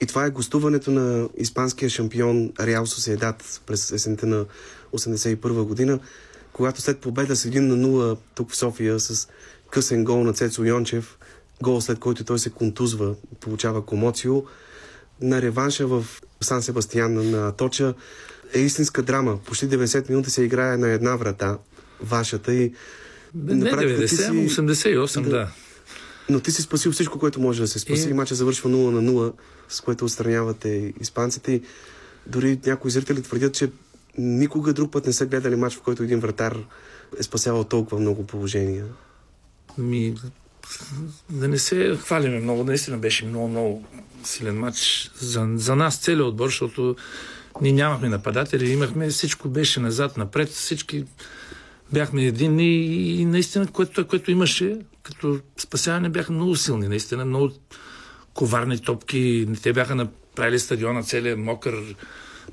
[0.00, 4.44] И това е гостуването на испанския шампион Реал Соседат през есента на
[4.94, 5.98] 81 година,
[6.52, 9.28] когато след победа с 1 на 0 тук в София с
[9.70, 11.18] късен гол на Цецо Йончев,
[11.62, 14.44] гол след който той се контузва, получава комоцио,
[15.20, 16.04] на реванша в
[16.40, 17.94] Сан Себастиян на Точа
[18.54, 19.38] е истинска драма.
[19.44, 21.58] Почти 90 минути се играе на една врата,
[22.00, 22.72] вашата и
[23.34, 24.22] не 90, си...
[24.22, 25.30] 88, да.
[25.30, 25.48] да.
[26.30, 28.10] Но ти си спасил всичко, което може да се спаси.
[28.10, 28.12] И...
[28.12, 29.32] Мача завършва 0 на 0,
[29.68, 31.52] с което отстранявате испанците.
[31.52, 31.62] И
[32.26, 33.70] дори някои зрители твърдят, че
[34.18, 36.58] никога друг път не са гледали матч, в който един вратар
[37.18, 38.84] е спасявал толкова много положения.
[39.78, 40.14] Ми,
[41.30, 43.84] да не се хвалиме много, наистина беше много, много
[44.24, 46.96] силен матч за, за нас, целият отбор, защото
[47.60, 51.04] ние нямахме нападатели, имахме всичко беше назад, напред, всички
[51.92, 57.50] бяхме единни и, и наистина, което, което имаше като спасяване, бяха много силни, наистина, много
[58.34, 59.48] коварни топки.
[59.62, 61.74] Те бяха направили стадиона целият мокър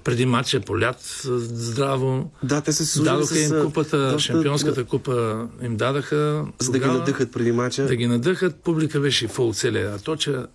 [0.03, 2.31] преди матча полят здраво.
[2.43, 4.19] Да, те се Дадоха им купата, доста...
[4.19, 6.45] шампионската купа им дадаха.
[6.59, 7.85] За да ги надъхат преди матча.
[7.85, 8.55] Да ги надъхат.
[8.55, 10.47] Публика беше фул целия точа.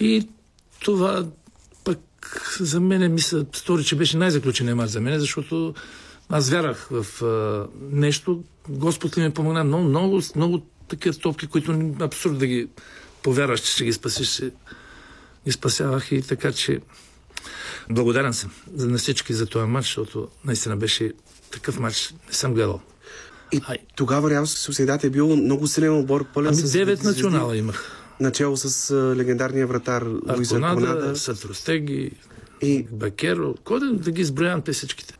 [0.00, 0.28] И
[0.80, 1.26] това
[1.84, 1.98] пък
[2.60, 5.74] за мен мисля, стори, че беше най-заключеният матч за мен, защото
[6.28, 8.44] аз вярах в а, нещо.
[8.68, 12.68] Господ ли ми помогна много, много, много такива топки, които абсурд да ги
[13.22, 14.42] повярваш, че ще ги спасиш,
[15.44, 16.80] ги спасявах и така, че
[17.90, 21.12] благодарен съм за на всички за този матч, защото наистина беше
[21.50, 22.80] такъв матч, не съм гледал.
[23.52, 23.78] И Ай.
[23.96, 27.90] тогава Реал Соседат е бил много силен отбор, пълен ами, с 9 национала имах.
[28.20, 30.02] Начало с а, легендарния вратар
[30.36, 31.16] Луис Арконада.
[31.16, 32.10] Сатростеги,
[32.62, 32.86] и...
[32.92, 33.54] Бакеро.
[33.64, 35.14] Кой да, да ги изброявам те всичките?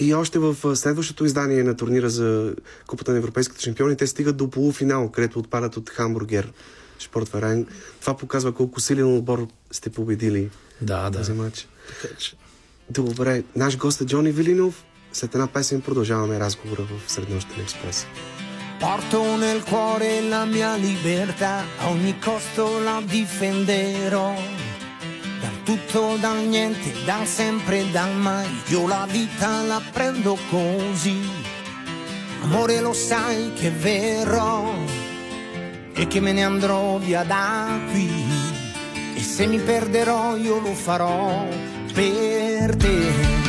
[0.00, 2.54] И още в следващото издание на турнира за
[2.86, 6.52] Купата на европейските шампиони, те стигат до полуфинал, където отпадат от Хамбургер.
[6.98, 7.66] Шпортварен.
[8.00, 11.18] Това показва колко силен отбор сте победили да, да.
[11.18, 11.68] този матч.
[12.02, 12.36] Така, че...
[12.90, 14.84] Добре, наш гост е Джони Вилинов.
[15.12, 18.06] След една песен продължаваме разговора в Среднощен експрес.
[18.80, 24.28] Porto nel cuore la mia libertà, a ogni costo la difenderò.
[25.40, 31.18] Dal tutto, dal niente, dal sempre, dal mai, io la vita la prendo così.
[32.42, 34.70] Amore lo sai che verrò
[35.94, 38.10] e che me ne andrò via da qui.
[39.14, 41.46] E se mi perderò io lo farò
[41.94, 43.48] per te.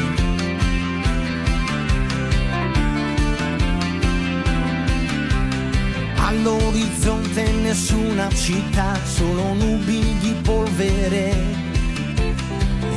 [6.16, 11.71] All'orizzonte nessuna città, solo nubi di polvere.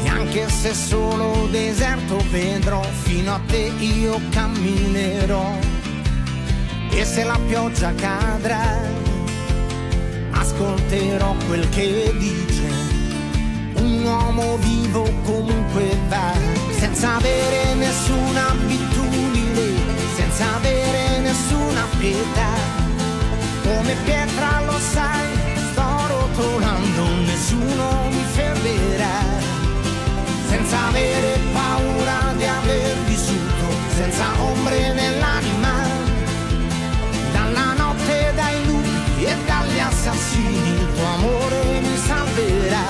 [0.05, 5.59] E anche se solo deserto vedrò, fino a te io camminerò.
[6.91, 8.81] E se la pioggia cadrà,
[10.31, 12.69] ascolterò quel che dice.
[13.77, 16.33] Un uomo vivo comunque va,
[16.79, 19.73] senza avere nessuna abitudine,
[20.17, 22.53] senza avere nessuna pietà.
[23.63, 25.33] Come pietra lo sai,
[25.73, 29.44] sto rotolando, nessuno mi fermerà.
[30.55, 35.95] Senza avere paura di aver vissuto, senza ombre nell'anima
[39.25, 42.87] e dagli assassini il tuo amore mi salverà.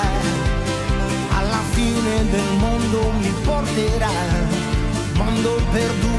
[1.37, 4.11] Alla fine del mondo mi porterà,
[5.13, 6.14] mondo perduto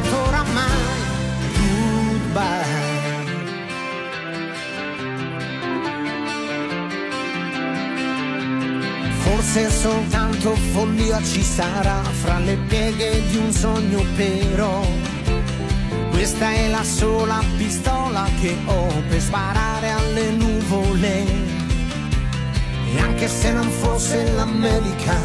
[9.57, 14.86] Forse soltanto follia ci sarà fra le pieghe di un sogno però
[16.11, 21.24] questa è la sola pistola che ho per sparare alle nuvole.
[22.92, 25.16] E anche se non fosse l'America,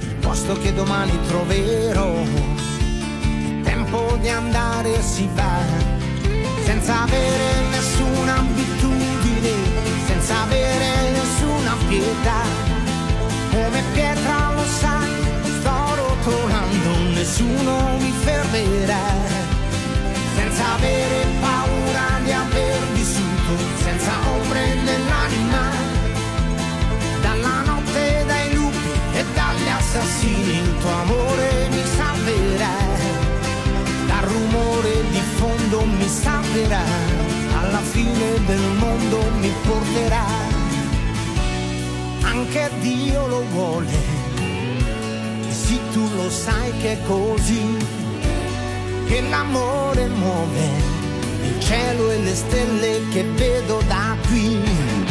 [0.00, 5.60] il posto che domani troverò, è tempo di andare si va,
[6.64, 9.52] senza avere nessuna abitudine,
[10.08, 12.67] senza avere nessuna pietà.
[13.50, 15.10] Come pietra lo sai,
[15.60, 19.06] sto rotolando, nessuno mi fermerà.
[20.36, 25.70] Senza avere paura di aver vissuto, senza ombre nell'anima,
[27.22, 32.76] dalla notte dai lupi e dagli assassini il tuo amore mi salverà,
[34.06, 36.84] dal rumore di fondo mi salverà,
[37.60, 40.47] alla fine del mondo mi porterà
[42.38, 43.92] anche Dio lo vuole.
[45.50, 47.76] Sì, tu lo sai che è così,
[49.06, 50.96] che l'amore muove
[51.42, 55.06] il cielo e le stelle che vedo da qui.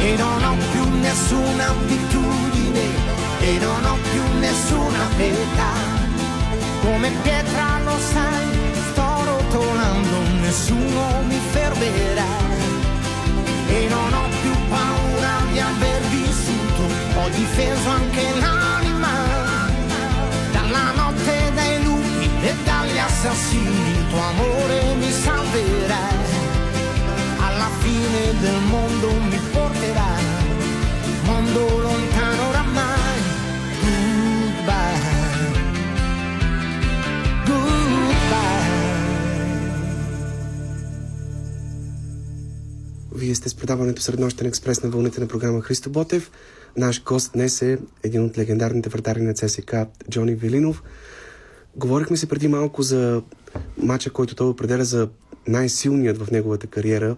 [0.00, 2.47] e non ho più nessuna abitudine
[3.48, 5.72] e non ho più nessuna pietà.
[6.82, 8.48] Come pietra lo sai,
[8.90, 12.32] sto rotolando, nessuno mi fermerà.
[13.68, 16.82] E non ho più paura di aver vissuto,
[17.20, 19.14] ho difeso anche l'anima.
[20.52, 26.06] Dalla notte dai lupi e dagli assassini, il tuo amore mi salverà
[27.46, 30.10] alla fine del mondo mi porterà,
[31.24, 32.17] mondo lontano
[43.18, 46.30] Вие сте с предаването Среднощен експрес на вълните на програма Христо Ботев.
[46.76, 49.74] Наш гост днес е един от легендарните вратари на ЦСК
[50.10, 50.82] Джони Велинов.
[51.76, 53.22] Говорихме се преди малко за
[53.76, 55.08] матча, който той определя за
[55.48, 57.16] най-силният в неговата кариера.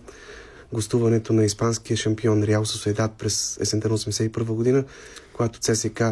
[0.72, 4.84] Гостуването на испанския шампион Реал Сосуедат през есента на 1981 година,
[5.32, 6.02] когато ЦСК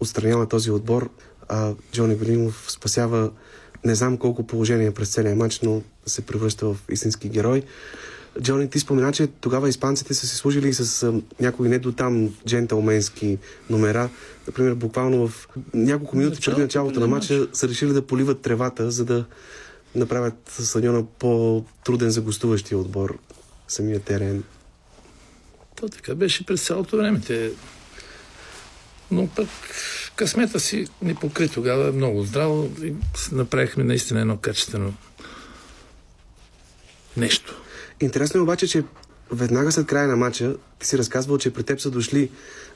[0.00, 1.10] отстранява този отбор.
[1.48, 3.30] А Джони Велинов спасява
[3.84, 7.62] не знам колко положения през целия матч, но се превръща в истински герой.
[8.40, 12.34] Джони, ти спомена, че тогава испанците са се служили с а, някои не до там
[12.46, 13.38] джентълменски
[13.70, 14.08] номера.
[14.46, 19.04] Например, буквално в няколко минути преди началото на матча са решили да поливат тревата, за
[19.04, 19.24] да
[19.94, 23.18] направят стадиона по-труден за гостуващия отбор,
[23.68, 24.44] самия терен.
[25.76, 27.20] То така беше през цялото време.
[27.20, 27.50] Те...
[29.10, 29.48] Но пък
[30.16, 32.94] късмета си ни покри тогава много здраво и
[33.32, 34.94] направихме наистина едно качествено
[37.16, 37.62] нещо.
[38.00, 38.84] Интересно е обаче, че
[39.30, 42.30] веднага след края на матча ти си разказвал, че при теб са дошли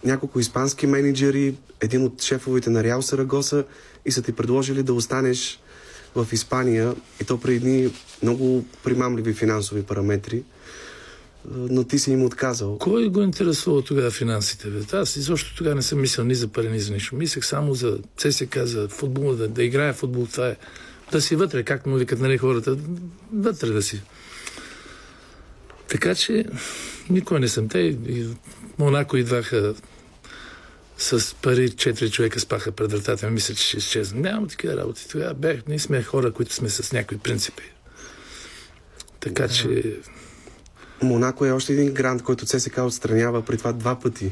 [0.05, 3.65] няколко испански менеджери, един от шефовете на Реал Сарагоса
[4.07, 5.61] и са ти предложили да останеш
[6.15, 7.91] в Испания и то при едни
[8.23, 10.43] много примамливи финансови параметри,
[11.49, 12.79] но ти си им отказал.
[12.79, 14.69] Кой го интересува тогава финансите?
[14.69, 14.97] Бе?
[14.97, 17.17] Аз изобщо тогава не съм мислил ни за пари, ни за нищо.
[17.17, 20.27] Мислех само за ЦСК, за футбол, да, да играя футбол.
[20.27, 20.57] Това е
[21.13, 22.77] да си вътре, както му викат нали, хората,
[23.33, 24.03] вътре да си.
[25.91, 26.45] Така че
[27.11, 27.69] никой не съм.
[27.69, 28.29] Те и
[28.79, 29.75] Монако идваха
[30.99, 33.27] с пари, четири човека спаха пред вратата.
[33.27, 33.33] ми.
[33.33, 34.21] Мисля, че ще изчезна.
[34.21, 35.09] Няма такива работи.
[35.09, 37.63] Тогава бях, ние сме хора, които сме с някои принципи.
[39.21, 39.97] Така че
[41.03, 44.31] Монако е още един грант, който ЦСК отстранява при това два пъти.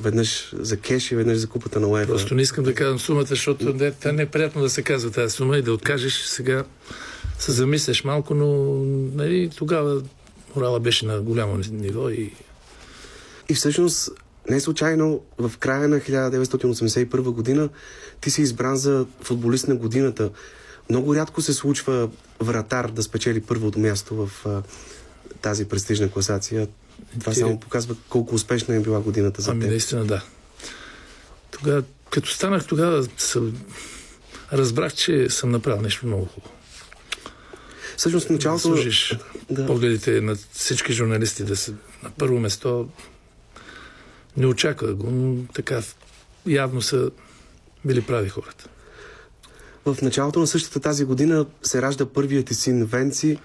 [0.00, 2.12] Веднъж за кеш и веднъж за купата на УЕФА.
[2.12, 5.10] Просто не искам да казвам сумата, защото не, тя не е приятно да се казва
[5.10, 6.14] тази сума и да откажеш.
[6.14, 6.64] Сега
[7.38, 8.46] се замисляш малко, но
[9.14, 10.02] нали, тогава
[10.56, 12.32] морала беше на голямо ниво и
[13.48, 14.10] И всъщност,
[14.50, 17.68] не случайно, в края на 1981 година
[18.20, 20.30] ти си избран за футболист на годината.
[20.90, 22.08] Много рядко се случва
[22.40, 24.62] вратар да спечели първото място в а,
[25.42, 26.68] тази престижна класация.
[27.20, 29.70] Това Ти- само показва колко успешна е била годината за ами теб.
[29.70, 30.24] наистина да.
[31.50, 33.56] Тогава, като станах тогава, съм,
[34.52, 36.52] разбрах, че съм направил нещо много хубаво.
[37.98, 38.62] Всъщност в Да началото...
[38.62, 39.16] служиш
[39.50, 39.66] Да.
[39.66, 41.72] погледите на всички журналисти да са
[42.02, 42.88] на първо место.
[44.36, 45.82] Не очаквах го, но така
[46.46, 47.10] явно са
[47.84, 48.68] били прави хората.
[49.86, 53.38] В началото на същата тази година се ражда първият ти син Венци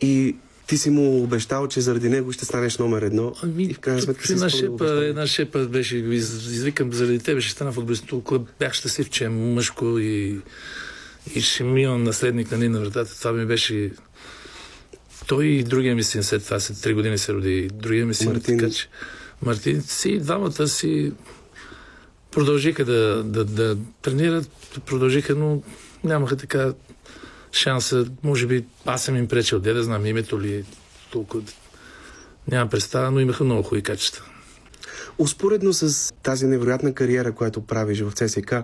[0.00, 0.36] и
[0.66, 3.32] ти си му обещал, че заради него ще станеш номер едно.
[3.42, 7.40] Ами, и в крайна сметка си една шепа, една шепа беше, из- извикам заради тебе,
[7.40, 8.06] ще стана футболист.
[8.06, 10.40] Толкова бях щастлив, че е мъжко и,
[11.34, 13.18] и ще ми имам наследник нали, на вратата.
[13.18, 13.90] Това ми беше...
[15.26, 17.70] Той и другия ми син след това, след три години се роди.
[17.72, 18.58] Другия ми син, Мартин.
[18.58, 18.88] така че...
[19.42, 21.12] Мартин си, двамата си
[22.30, 24.50] продължиха да, да, да тренират,
[24.86, 25.62] продължиха, но
[26.04, 26.72] нямаха така
[27.52, 28.06] шанса.
[28.22, 30.64] Може би аз съм им пречил, де да знам името ли
[31.10, 31.42] толкова.
[32.50, 34.24] Нямам представа, но имаха много хубави качества.
[35.18, 38.54] Успоредно с тази невероятна кариера, която правиш в ЦСК,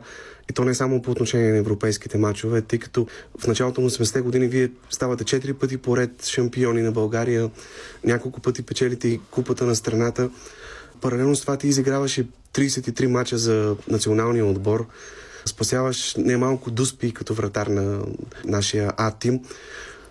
[0.51, 3.07] и то не само по отношение на европейските матчове, тъй като
[3.39, 7.51] в началото на 80-те години вие ставате 4 пъти поред шампиони на България,
[8.05, 10.31] няколко пъти печелите и купата на страната.
[11.01, 14.87] Паралелно с това ти изиграваш и 33 мача за националния отбор.
[15.47, 18.03] Спасяваш немалко дуспи като вратар на
[18.45, 19.41] нашия А-тим.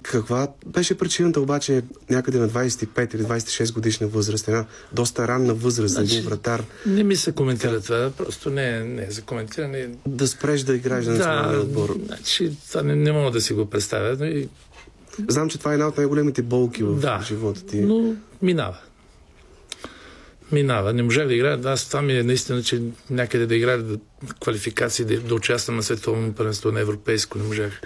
[0.03, 5.93] Каква беше причината обаче някъде на 25 или 26 годишна възраст, една доста ранна възраст
[5.93, 9.89] за един вратар, Не ми се коментира това, просто не, не е за коментиране.
[10.07, 11.95] да спреш да играеш националния Да, отбор?
[12.05, 14.49] значи, това не, не мога да си го представя, но, и,
[15.27, 17.77] Знам, че това е една от най-големите болки в да, живота ти.
[17.77, 18.77] но минава.
[20.51, 20.93] Минава.
[20.93, 21.59] Не можах да играя.
[21.65, 23.97] Аз това ми е наистина, че някъде да играя да,
[24.41, 27.37] квалификации, да, да участвам на световно първенство на европейско.
[27.37, 27.81] Не можах.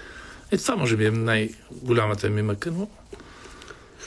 [0.51, 2.87] Е, това може би е най-голямата ми мъка, но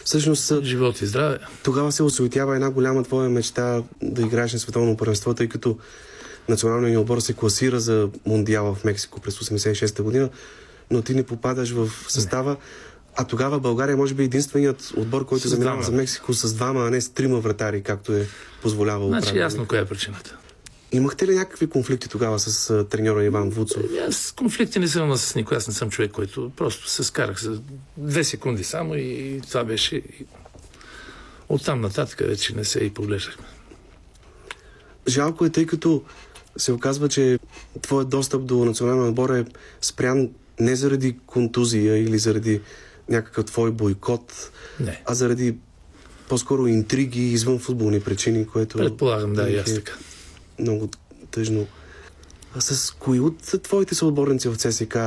[0.05, 1.39] Всъщност, живот и здраве.
[1.63, 5.79] тогава се осуетява една голяма твоя мечта да играеш на световно първенство, тъй като
[6.49, 10.29] националният ни отбор се класира за Мондиала в Мексико през 86-та година,
[10.91, 12.57] но ти не попадаш в състава.
[13.17, 16.91] А тогава България може би е единственият отбор, който заминава за Мексико с двама, а
[16.91, 18.27] не с трима вратари, както е
[18.63, 19.43] позволявал Значи правилник.
[19.43, 20.37] ясно коя е причината.
[20.95, 23.83] Имахте ли някакви конфликти тогава с треньора Иван Вуцов?
[23.95, 25.57] Е, Аз конфликти не съм имал с никой.
[25.57, 27.61] Аз не съм човек, който просто се скарах за
[27.97, 30.03] две секунди само и това беше.
[31.49, 33.45] Оттам нататък вече не се и поглеждахме.
[35.09, 36.03] Жалко е, тъй като
[36.57, 37.39] се оказва, че
[37.83, 39.45] твоят достъп до националния отбор е
[39.81, 40.31] спрян
[40.61, 42.61] не заради контузия или заради
[43.09, 45.03] някакъв твой бойкот, Не.
[45.07, 45.57] а заради
[46.29, 49.93] по-скоро интриги извън футболни причини, което Предполагам, да, и аз е така.
[50.59, 50.89] Много
[51.31, 51.67] тъжно.
[52.57, 54.99] А с кои от твоите съотборници в ЦСК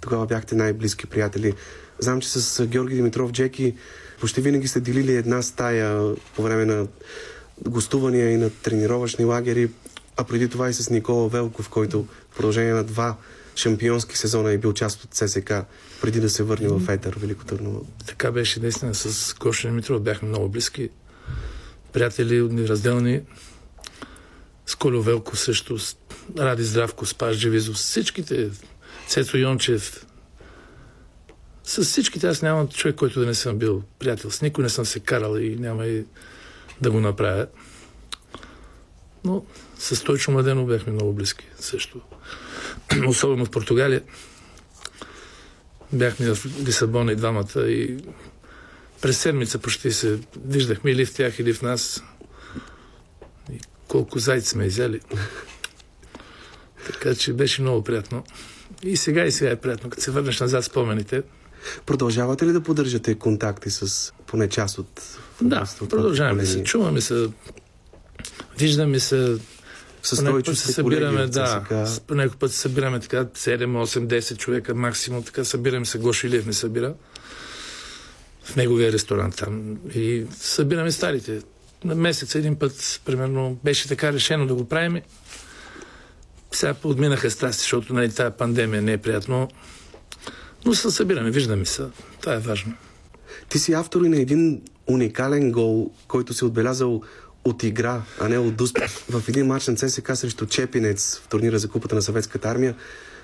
[0.00, 1.54] тогава бяхте най-близки приятели?
[1.98, 3.74] Знам, че с Георги Димитров Джеки
[4.20, 6.86] почти винаги сте делили една стая по време на
[7.68, 9.70] гостувания и на тренировъчни лагери,
[10.16, 13.16] а преди това и с Никола Велков, който в продължение на два
[13.56, 15.52] шампионски сезона е бил част от ЦСК,
[16.00, 17.86] преди да се върне в Етър, Велико Търново.
[18.06, 20.02] Така беше наистина с Гоша Димитров.
[20.02, 20.88] Бяхме много близки.
[21.92, 23.20] Приятели неразделни.
[24.66, 25.78] С Колю Велко също.
[25.78, 25.96] С
[26.38, 27.78] Ради Здравко, Спас Джевизов.
[27.78, 28.50] С всичките.
[29.08, 30.06] Цецо Йончев.
[31.64, 34.30] С всичките аз нямам човек, който да не съм бил приятел.
[34.30, 36.04] С никой не съм се карал и няма и
[36.80, 37.46] да го направя.
[39.24, 39.44] Но
[39.78, 42.00] с Стойчо Младенов бяхме много близки също.
[43.08, 44.02] Особено в Португалия.
[45.92, 48.04] Бяхме в Лисабон и двамата и
[49.02, 52.02] през седмица почти се виждахме или в тях, или в нас.
[53.52, 53.60] И
[53.94, 55.00] колко зайци сме изяли.
[56.86, 58.24] Така че беше много приятно.
[58.82, 61.22] И сега и сега е приятно, като се върнеш назад спомените.
[61.86, 65.00] Продължавате ли да поддържате контакти с поне част от
[65.40, 67.28] Да, от продължаваме се, чуваме се,
[68.58, 69.36] виждаме се,
[70.02, 71.60] С път се колеги събираме, в да.
[71.60, 71.86] ЦСКА.
[71.86, 75.22] С- Понякога път се събираме така 7, 8, 10 човека максимум.
[75.22, 75.98] Така събираме се.
[75.98, 76.94] Гошо Илиев не събира.
[78.44, 79.76] В неговия ресторант там.
[79.94, 81.40] И събираме старите.
[81.84, 85.00] На месец един път, примерно, беше така решено да го правим.
[86.52, 89.48] Сега подминаха страсти, защото нали, тая пандемия не е приятно.
[90.66, 91.82] Но се събираме, виждаме се.
[92.20, 92.74] Това е важно.
[93.48, 97.02] Ти си автор и на един уникален гол, който си отбелязал
[97.44, 98.90] от игра, а не от успех.
[98.90, 102.74] В един матч на ЦСКА срещу Чепинец в турнира за купата на съветската армия.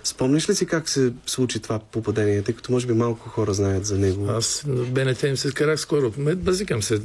[0.05, 3.87] Спомниш ли си как се случи това попадение, тъй като може би малко хора знаят
[3.87, 4.27] за него?
[4.31, 6.13] Аз на БНТ им се карах скоро.
[6.37, 7.01] Базикам се.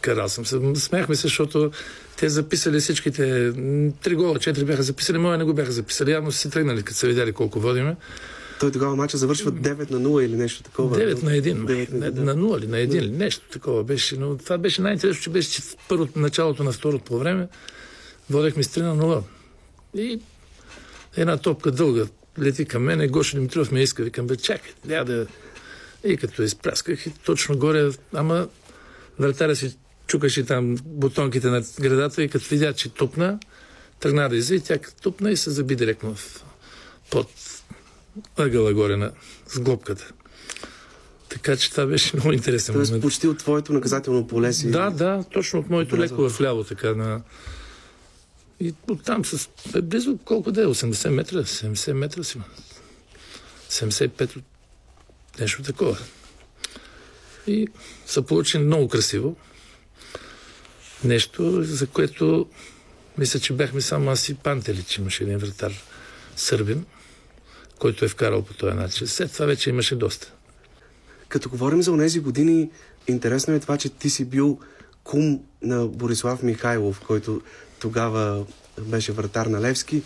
[0.00, 0.60] Карал съм се.
[0.74, 1.70] Смяхме се, защото
[2.16, 3.52] те записали всичките.
[4.02, 5.18] Три гола, четири бяха записали.
[5.18, 6.10] Моя не го бяха записали.
[6.10, 7.96] Явно си тръгнали, като са видяли колко водиме.
[8.60, 10.96] Той тогава матча завършва 9 на 0 или нещо такова.
[10.96, 11.88] 9 на 1.
[11.88, 14.16] 9 На, на на 0 или на 1 или нещо такова беше.
[14.16, 17.48] Но това беше най-интересно, че беше че в първото, началото на второто по време.
[18.30, 19.22] Водехме с 3 на 0.
[19.94, 20.20] И
[21.16, 22.06] една топка дълга
[22.38, 23.08] лети към мене.
[23.08, 24.02] Гоша Димитров ме иска.
[24.02, 25.26] Викам, бе, чакай, трябва да...
[26.04, 28.48] И като изпрасках и точно горе, ама
[29.18, 29.76] вратаря си
[30.06, 33.38] чукаше там бутонките на градата и като видя, че тупна,
[34.00, 36.44] тръгна да излезе и тя като тупна и се заби директно в,
[37.10, 37.28] под
[38.36, 39.12] ъгъла горе на
[39.46, 40.12] с глобката.
[41.28, 43.02] Така че това беше много интересен Тоест момент.
[43.02, 44.70] почти от твоето наказателно поле си.
[44.70, 47.22] Да, да, точно от моето леко в ляво, така на...
[48.62, 49.48] И оттам с
[49.82, 52.36] близо колко да е, 80 метра, 70 метра си.
[52.36, 52.44] има.
[53.70, 54.44] 75 от
[55.40, 55.98] нещо такова.
[57.46, 57.68] И
[58.06, 59.36] се получи много красиво.
[61.04, 62.46] Нещо, за което
[63.18, 64.36] мисля, че бяхме само аз и
[64.88, 65.72] че имаше един вратар
[66.36, 66.84] сърбин,
[67.78, 69.06] който е вкарал по този начин.
[69.06, 70.32] След това вече имаше доста.
[71.28, 72.70] Като говорим за онези години,
[73.08, 74.58] интересно е това, че ти си бил
[75.04, 77.42] кум на Борислав Михайлов, който
[77.82, 78.44] тогава
[78.80, 80.02] беше вратар на Левски.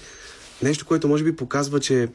[0.63, 2.09] Нещо, което може би показва, че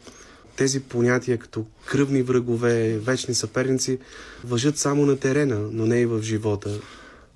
[0.56, 4.00] тези понятия като кръвни врагове, вечни съперници,
[4.44, 6.80] въжат само на терена, но не и в живота.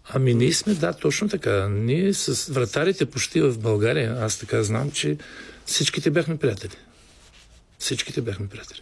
[0.10, 1.70] Ами ние сме, да, точно така.
[1.70, 5.18] Ние с вратарите почти в България, аз така знам, че
[5.66, 6.76] всичките бяхме приятели.
[7.80, 8.82] Всичките бяхме приятели.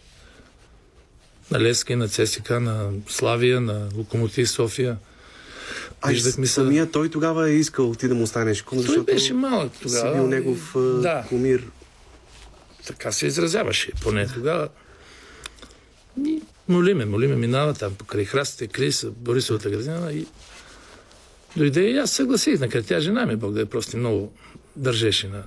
[1.50, 4.96] на Лески, на ЦСК, на Славия, на Локомотив София.
[6.00, 9.34] А Виждахме самия той тогава е искал ти да му станеш кум, Той защото беше
[9.34, 10.14] малък си тогава.
[10.14, 11.64] бил негов да, кумир.
[12.86, 14.68] така се изразяваше, поне тогава.
[16.26, 20.26] И молиме, молиме, минава там покрай храстите, Крис, Борисовата градина и
[21.56, 24.32] дойде и аз съгласих, накрая тя жена ми, Бог да е просто много
[24.76, 25.42] държеше на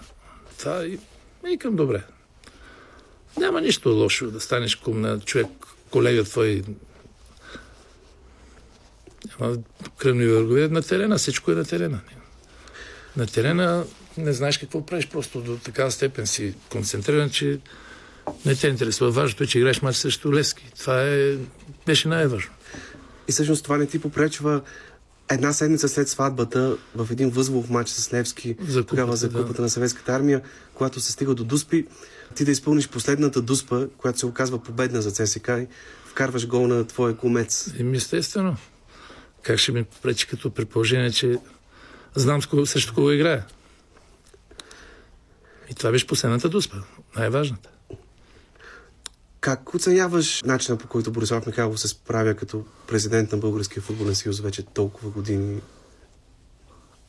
[0.59, 0.99] това и
[1.43, 2.03] викам, добре.
[3.37, 5.47] Няма нищо лошо да станеш кум на човек,
[5.89, 6.63] колега твой.
[9.39, 9.57] Няма
[9.97, 11.99] кръвни въргове на терена, всичко е на терена.
[13.17, 13.85] На терена
[14.17, 17.59] не знаеш какво правиш, просто до такава степен си концентриран, че
[18.45, 19.11] не те интересува.
[19.11, 20.71] Важното е, че играеш мач срещу Лески.
[20.79, 21.35] Това е,
[21.85, 22.51] беше най-важно.
[23.27, 24.61] И всъщност това не ти попречва
[25.29, 29.41] една седмица след сватбата в един възлов матч с Левски, За тогава купата, за да.
[29.41, 30.41] купата на съветската армия,
[30.73, 31.85] когато се стига до Дуспи,
[32.35, 35.67] ти да изпълниш последната Дуспа, която се оказва победна за ЦСК и
[36.05, 37.73] вкарваш гол на твоя кумец.
[37.79, 38.57] И ми естествено.
[39.41, 41.37] Как ще ми пречи като при положение, че
[42.15, 43.45] знам срещу кого играя.
[45.71, 46.77] И това беше последната дуспа.
[47.15, 47.69] Най-важната.
[49.39, 54.39] Как оценяваш начина по който Борислав Михайлов се справя като президент на Българския футболен съюз
[54.39, 55.61] вече толкова години?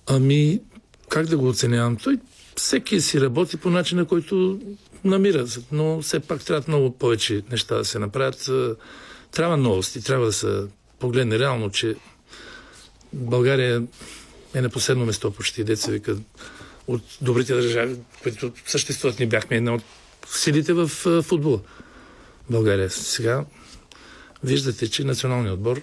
[0.06, 0.60] Ами,
[1.08, 1.96] как да го оценявам?
[1.96, 2.18] Той
[2.56, 4.60] всеки си работи по начина, който
[5.04, 8.50] намира, но все пак трябва много повече неща да се направят.
[9.30, 10.66] Трябва новости, трябва да се
[10.98, 11.96] погледне реално, че
[13.12, 13.82] България
[14.54, 16.16] е на последно место почти, деца вика,
[16.86, 19.18] от добрите държави, които съществуват.
[19.18, 19.82] Ние бяхме една от
[20.28, 20.88] силите в
[21.22, 21.60] футбола.
[22.50, 22.90] България.
[22.90, 23.44] Сега
[24.44, 25.80] виждате, че националният отбор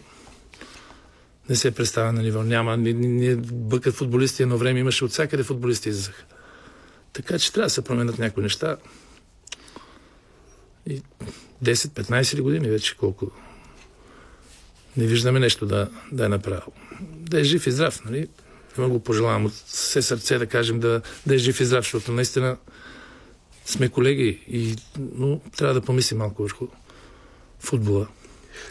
[1.50, 2.44] не се представя на ниво.
[2.44, 2.78] Няма.
[2.78, 4.44] Ние бъкат футболисти.
[4.44, 6.24] Едно време имаше от всякъде футболисти излизаха.
[7.14, 8.78] Така че трябва да се променят някои неща.
[10.86, 11.02] И
[11.64, 13.32] 10-15 години вече колко
[14.98, 16.74] не виждаме нещо да, да е направил.
[17.02, 18.28] Да е жив и здрав, нали?
[18.78, 22.12] Има го пожелавам от все сърце да кажем да, да е жив и здрав, защото
[22.12, 22.58] наистина
[23.66, 24.76] сме колеги, и,
[25.16, 26.68] но трябва да помислим малко върху
[27.60, 28.08] футбола.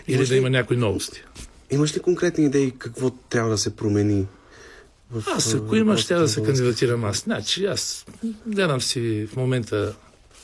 [0.09, 1.23] Или Имаш да ли- има някои новости.
[1.71, 4.27] Имаш ли конкретни идеи какво трябва да се промени?
[5.11, 7.19] В, Аз, ако има, ще да се кандидатирам аз.
[7.19, 8.07] Значи, аз
[8.47, 9.95] гледам си в момента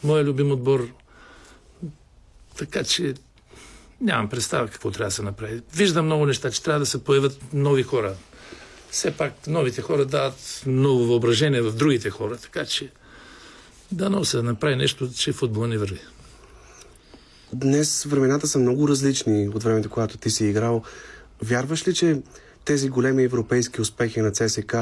[0.05, 0.89] моя любим отбор,
[2.59, 3.14] така че
[4.01, 5.62] нямам представа какво трябва да се направи.
[5.74, 8.14] Виждам много неща, че трябва да се появят нови хора.
[8.90, 12.90] Все пак новите хора дават ново въображение в другите хора, така че
[13.92, 16.01] да се направи нещо, че футбола не върви.
[17.53, 20.82] Днес времената са много различни от времето, когато ти си играл.
[21.42, 22.22] Вярваш ли, че
[22.64, 24.76] тези големи европейски успехи на ЦСК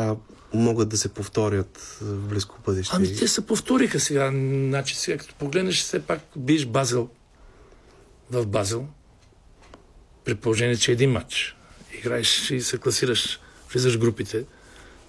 [0.55, 2.97] могат да се повторят в близко бъдеще?
[2.97, 4.31] Ами те се повториха сега.
[4.69, 7.09] Значи сега като погледнеш, все пак биш Базел
[8.31, 8.89] в Базел,
[10.29, 11.57] при положение, че е един матч.
[11.99, 13.41] Играеш и се класираш,
[13.73, 14.45] влизаш в групите.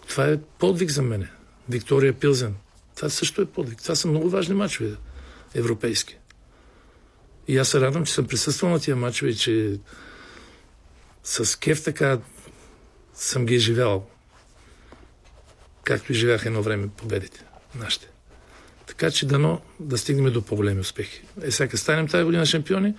[0.07, 1.27] Това е подвиг за мене.
[1.69, 2.55] Виктория Пилзен.
[2.95, 3.81] Това също е подвиг.
[3.81, 4.95] Това са много важни матчове
[5.55, 6.17] европейски.
[7.47, 9.79] И аз се радвам, че съм присъствал на тия матчове че
[11.23, 12.19] с кеф така
[13.13, 14.09] съм ги изживявал
[15.83, 17.43] както и живяха едно време победите
[17.75, 18.07] нашите.
[18.87, 21.21] Така че дано да стигнем до по-големи успехи.
[21.41, 22.93] Е, сега станем тази година шампиони,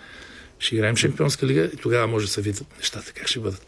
[0.61, 3.67] ще играем шампионска лига и тогава може да се видят нещата как ще бъдат.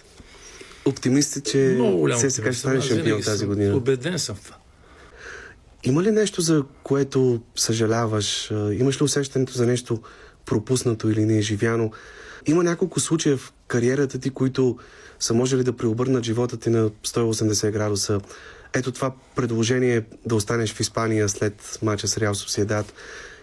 [0.84, 3.76] Оптимист си, че голям ЦСК ще стане шампион тази година.
[3.76, 4.56] Убеден съм в това.
[5.84, 8.50] Има ли нещо, за което съжаляваш?
[8.50, 10.02] Имаш ли усещането за нещо
[10.46, 11.92] пропуснато или неизживяно?
[12.46, 14.78] Има няколко случая в кариерата ти, които
[15.20, 18.20] са можели да преобърнат живота ти на 180 градуса.
[18.74, 22.92] Ето това предложение да останеш в Испания след мача с Реал Сосиедад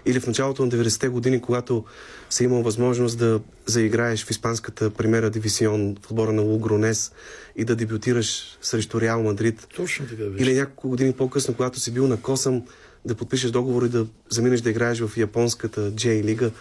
[0.06, 1.86] или в началото на 90-те години, когато
[2.30, 7.12] си имал възможност да заиграеш в испанската премера дивисион в отбора на Лугронес
[7.56, 9.68] и да дебютираш срещу Реал Мадрид.
[9.76, 10.44] Точно така беше.
[10.44, 12.64] Или няколко години по-късно, когато си бил на Косъм,
[13.06, 16.52] да подпишеш договор и да заминеш да играеш в японската J лига.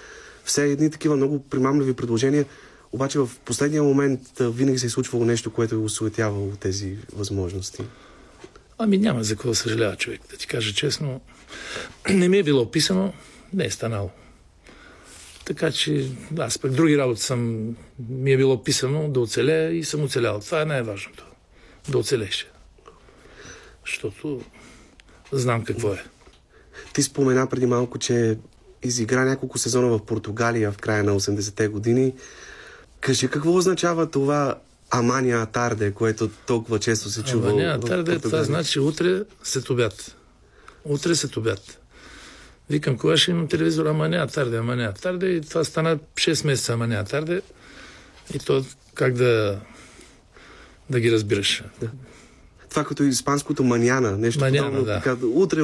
[0.45, 2.45] Все едни такива много примамливи предложения,
[2.93, 7.83] обаче в последния момент винаги се е случвало нещо, което е осуетявало тези възможности.
[8.79, 10.21] Ами няма за какво съжалява човек.
[10.31, 11.21] Да ти кажа честно,
[12.09, 13.13] не ми е било описано,
[13.53, 14.11] не е станало.
[15.45, 17.69] Така че аз пък други работи съм,
[18.09, 20.41] ми е било писано да оцелея и съм оцелял.
[20.41, 21.27] Това е най-важното.
[21.89, 22.47] Да оцелеш.
[23.87, 24.41] Защото
[25.33, 26.05] знам какво е.
[26.95, 28.39] Ти спомена преди малко, че
[28.83, 32.15] изигра няколко сезона в Португалия в края на 80-те години.
[33.01, 34.59] Кажи какво означава това
[34.91, 39.71] Амания Тарде, което толкова често се чува Ама няма, в тарде, това значи утре след
[39.71, 40.17] обяд.
[40.89, 41.79] Утре след обяд.
[42.71, 45.27] Викам, кога ще имам телевизор, ама няма тарде, ама няма тарде.
[45.27, 47.43] И това стана 6 месеца, ама няма тарде.
[48.35, 48.65] И то
[48.95, 49.61] как да,
[50.91, 51.63] да ги разбираш.
[51.81, 51.91] Да.
[52.71, 54.95] Това като испанското маняна, нещо Маняна, подобно, да.
[54.95, 55.63] така, утре,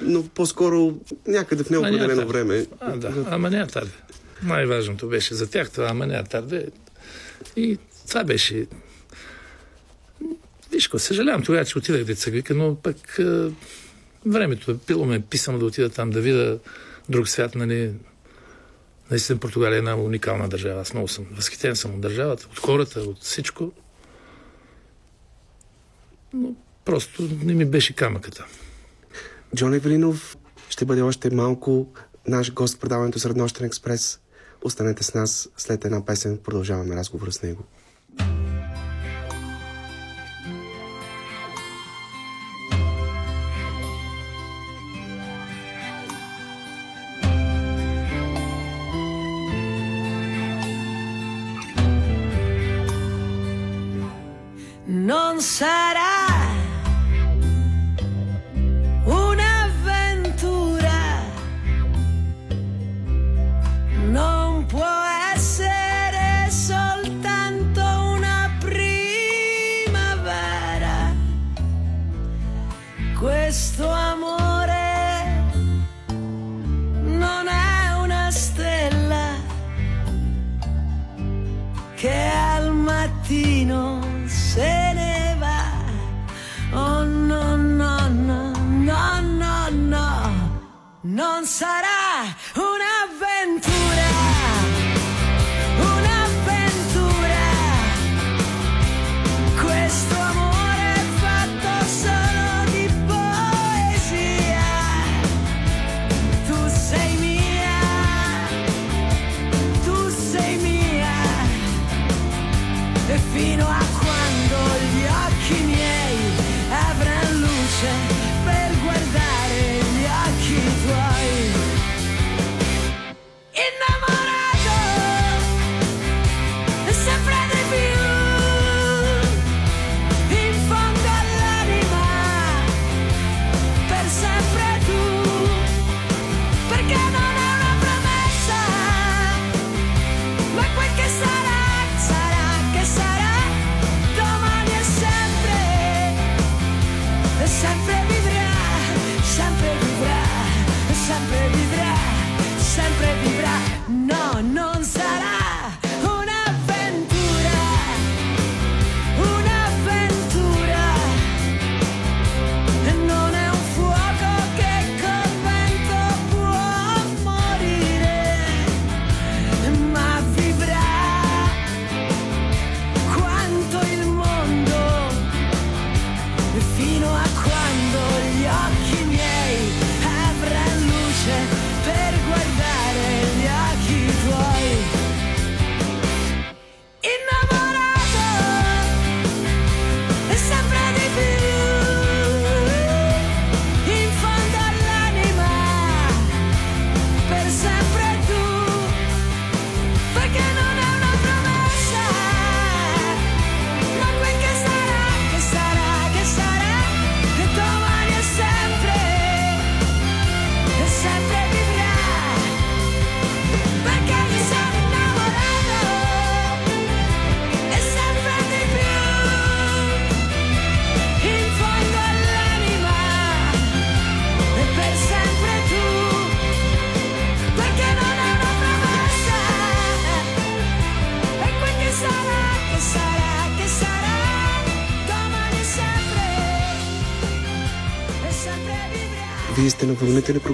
[0.00, 2.66] но по-скоро някъде в неопределено време.
[2.80, 3.92] А, да, ама няма тарде.
[4.42, 6.66] Най-важното беше за тях това, ама няма тарде.
[7.56, 8.66] И това беше...
[10.72, 13.18] Виж, съжалявам тогава, че отидах деца вика, но пък
[14.26, 16.58] времето е било ме е писано да отида там, да видя
[17.08, 17.92] друг свят, нали.
[19.10, 20.80] Наистина Португалия е една уникална държава.
[20.80, 23.72] Аз много съм възхитен съм от държавата, от хората, от всичко.
[26.32, 26.54] Но
[26.84, 28.46] просто не ми беше камъката.
[29.56, 30.36] Джон Евелинов
[30.68, 31.92] ще бъде още малко
[32.26, 34.20] наш гост в предаването Среднощен експрес.
[34.62, 36.38] Останете с нас след една песен.
[36.38, 37.64] Продължаваме разговора с него.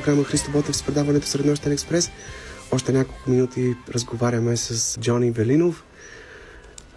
[0.07, 2.11] Програма Христо Ботев с предаването Среднощен експрес.
[2.73, 5.85] Още няколко минути разговаряме с Джони Велинов.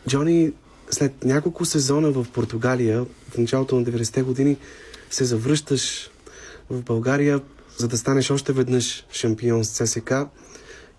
[0.09, 0.51] Джони,
[0.91, 4.57] след няколко сезона в Португалия, в началото на 90-те години,
[5.09, 6.09] се завръщаш
[6.69, 7.41] в България,
[7.77, 10.13] за да станеш още веднъж шампион с ЦСК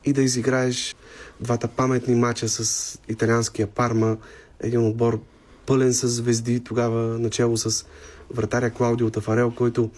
[0.05, 0.95] и да изиграеш
[1.41, 4.17] двата паметни мача с италианския Парма,
[4.61, 5.21] един отбор
[5.67, 7.87] пълен с звезди, тогава начало с
[8.35, 9.91] вратаря Клаудио Тафарел, който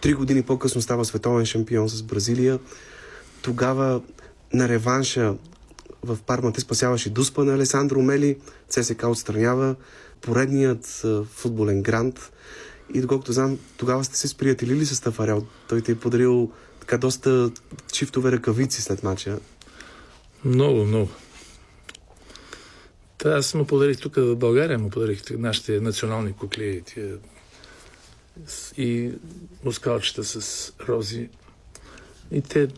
[0.00, 2.58] три години по-късно става световен шампион с Бразилия.
[3.42, 4.02] Тогава
[4.52, 5.34] на реванша
[6.02, 8.38] в Парма те спасяваше дуспа на Алесандро Мели,
[8.68, 9.76] ЦСК отстранява
[10.20, 12.32] поредният футболен грант.
[12.94, 15.46] И доколкото знам, тогава сте се сприятелили с Тафарел.
[15.68, 17.50] Той те е подарил така доста
[17.92, 19.38] чифтове ръкавици след мача.
[20.44, 21.08] Много, много.
[23.18, 27.16] Та аз му подарих тук в България, му подарих нашите национални кукли тия,
[28.76, 29.12] и
[29.64, 31.28] мускалчета с рози.
[32.30, 32.68] И те,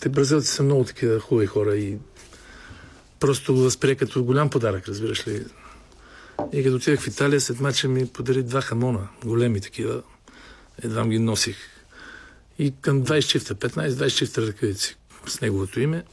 [0.00, 1.98] те бразилци са много такива хубави хора и
[3.20, 5.44] просто го възприе като голям подарък, разбираш ли.
[6.52, 10.02] И като отидах в Италия, след мача ми подари два хамона, големи такива.
[10.82, 11.56] Едва ги носих.
[12.58, 14.96] И към 20 чифта, 15-20 чифта ръкавици
[15.26, 16.04] с неговото име.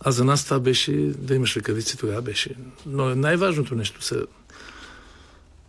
[0.00, 2.54] А за нас това беше да имаш ръкавици, тогава беше.
[2.86, 4.26] Но най-важното нещо са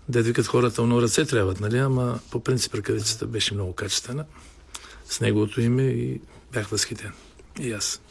[0.09, 1.77] Дед викат хората, но ръце трябват, нали?
[1.77, 4.25] Ама по принцип ръкавицата беше много качествена.
[5.05, 6.21] С неговото име и
[6.53, 7.11] бях възхитен.
[7.59, 8.01] И аз.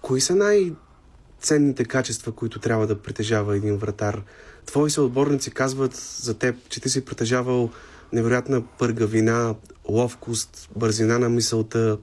[0.00, 4.22] Кои са най-ценните качества, които трябва да притежава един вратар?
[4.66, 7.70] Твои съотборници казват за теб, че ти си притежавал
[8.12, 9.54] невероятна пъргавина,
[9.88, 11.98] ловкост, бързина на мисълта,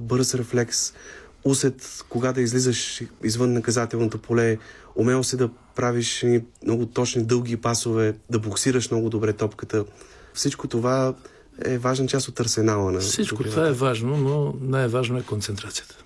[0.00, 0.92] бърз рефлекс,
[1.44, 4.58] усет кога да излизаш извън наказателното поле,
[4.96, 6.24] умел си да правиш
[6.64, 9.84] много точни дълги пасове, да боксираш много добре топката.
[10.34, 11.14] Всичко това
[11.64, 16.04] е важна част от арсенала на Всичко добрия това е важно, но най-важно е концентрацията.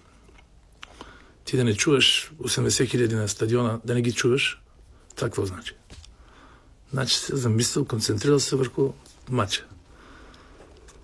[1.44, 4.62] Ти да не чуваш 80 хиляди на стадиона, да не ги чуваш,
[5.16, 5.74] това какво значи?
[6.92, 8.92] Значи се замислил, концентрирал се върху
[9.30, 9.66] матча.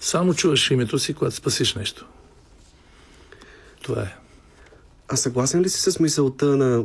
[0.00, 2.06] Само чуваш името си, когато спасиш нещо.
[3.82, 4.17] Това е.
[5.08, 6.84] А съгласен ли си с мисълта на...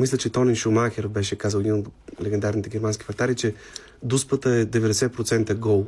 [0.00, 1.88] Мисля, че Тони Шумахер беше казал един от
[2.22, 3.54] легендарните германски вратари, че
[4.02, 5.86] дуспата е 90% гол.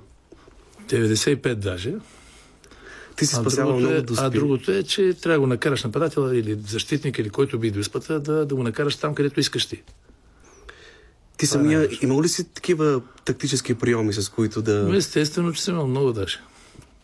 [0.88, 1.94] 95 даже.
[3.16, 4.24] Ти си спасявал много е, дуспи.
[4.26, 8.20] а другото е, че трябва да го накараш нападател или защитник или който би дуспата,
[8.20, 9.82] да, да го накараш там, където искаш ти.
[11.36, 11.98] Ти това е самия, най-важно.
[12.02, 16.12] имал ли си такива тактически приеми, с които да Но естествено, че съм имал много
[16.12, 16.38] даже.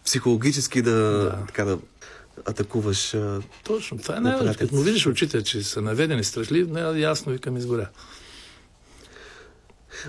[0.04, 1.38] психологически да, Да.
[1.46, 1.78] така да
[2.44, 3.14] атакуваш?
[3.14, 4.54] а, Точно, това е На най-важно.
[4.58, 7.88] Като му видиш очите, че са наведени страшливи, не, ясно викам изгоря.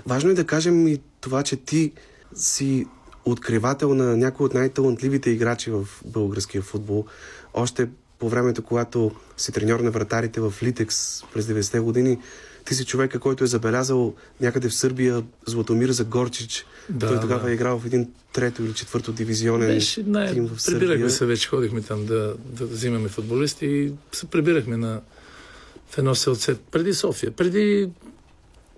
[0.06, 1.92] Важно е да кажем и това, че ти
[2.34, 2.86] си
[3.24, 7.04] откривател на някои от най-талантливите играчи в българския футбол.
[7.54, 12.18] Още по времето, когато си треньор на вратарите в Литекс през 90-те години,
[12.64, 16.66] ти си човека, който е забелязал някъде в Сърбия Златомир Загорчич.
[16.88, 17.50] Да, Той тогава да.
[17.50, 20.32] е играл в един трето или четвърто дивизионен Беше най...
[20.32, 20.80] тим в Сърбия.
[20.80, 25.00] Прибирахме се вече, ходихме там да, да взимаме футболисти и се прибирахме на
[25.88, 27.30] в едно селце преди София.
[27.30, 27.90] Преди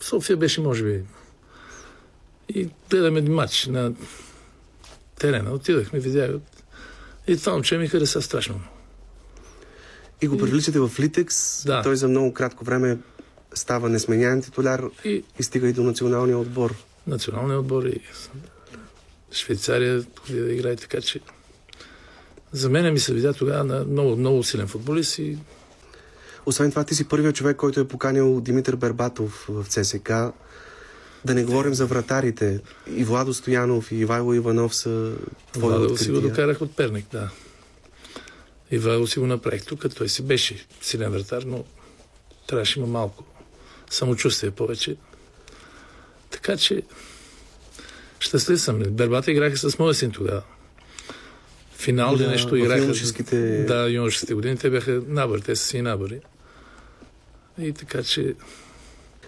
[0.01, 1.03] София беше, може би.
[2.49, 3.93] И гледаме един матч на
[5.19, 5.53] терена.
[5.53, 6.31] Отидахме, видях.
[7.27, 8.55] И това момче ми хареса страшно.
[8.55, 8.71] много.
[10.23, 11.65] И го привличате в Литекс.
[11.67, 11.83] Да.
[11.83, 12.99] Той за много кратко време
[13.55, 16.75] става несменяем титуляр И и стига и до националния отбор.
[17.07, 18.01] националния отбор и
[19.33, 21.21] Швейцария ходи да играе, така че
[22.53, 25.39] за мен ми се видя тогава на много, много силен футболист и
[26.47, 30.11] Освен това, ти си първият човек, който е поканил Димитър Бербатов в ЦСК.
[31.25, 32.61] Да не говорим за вратарите.
[32.97, 35.13] И Владо Стоянов, и Ивайло Иванов са
[35.53, 36.21] твои Владо си го открития.
[36.21, 37.31] докарах от Перник, да.
[38.71, 41.65] И Владо си го направих тук, той си беше силен вратар, но
[42.47, 43.25] трябваше има малко
[43.91, 44.97] самочувствие повече.
[46.31, 46.83] Така че
[48.19, 48.79] щастлив съм.
[48.81, 50.43] Бербата играха с моя син тогава.
[51.73, 52.83] Финал Да, нещо играха.
[52.83, 54.57] юношеските- Да, юношеските години.
[54.57, 56.21] Те бяха набър, те са си набъри.
[57.59, 58.35] И така че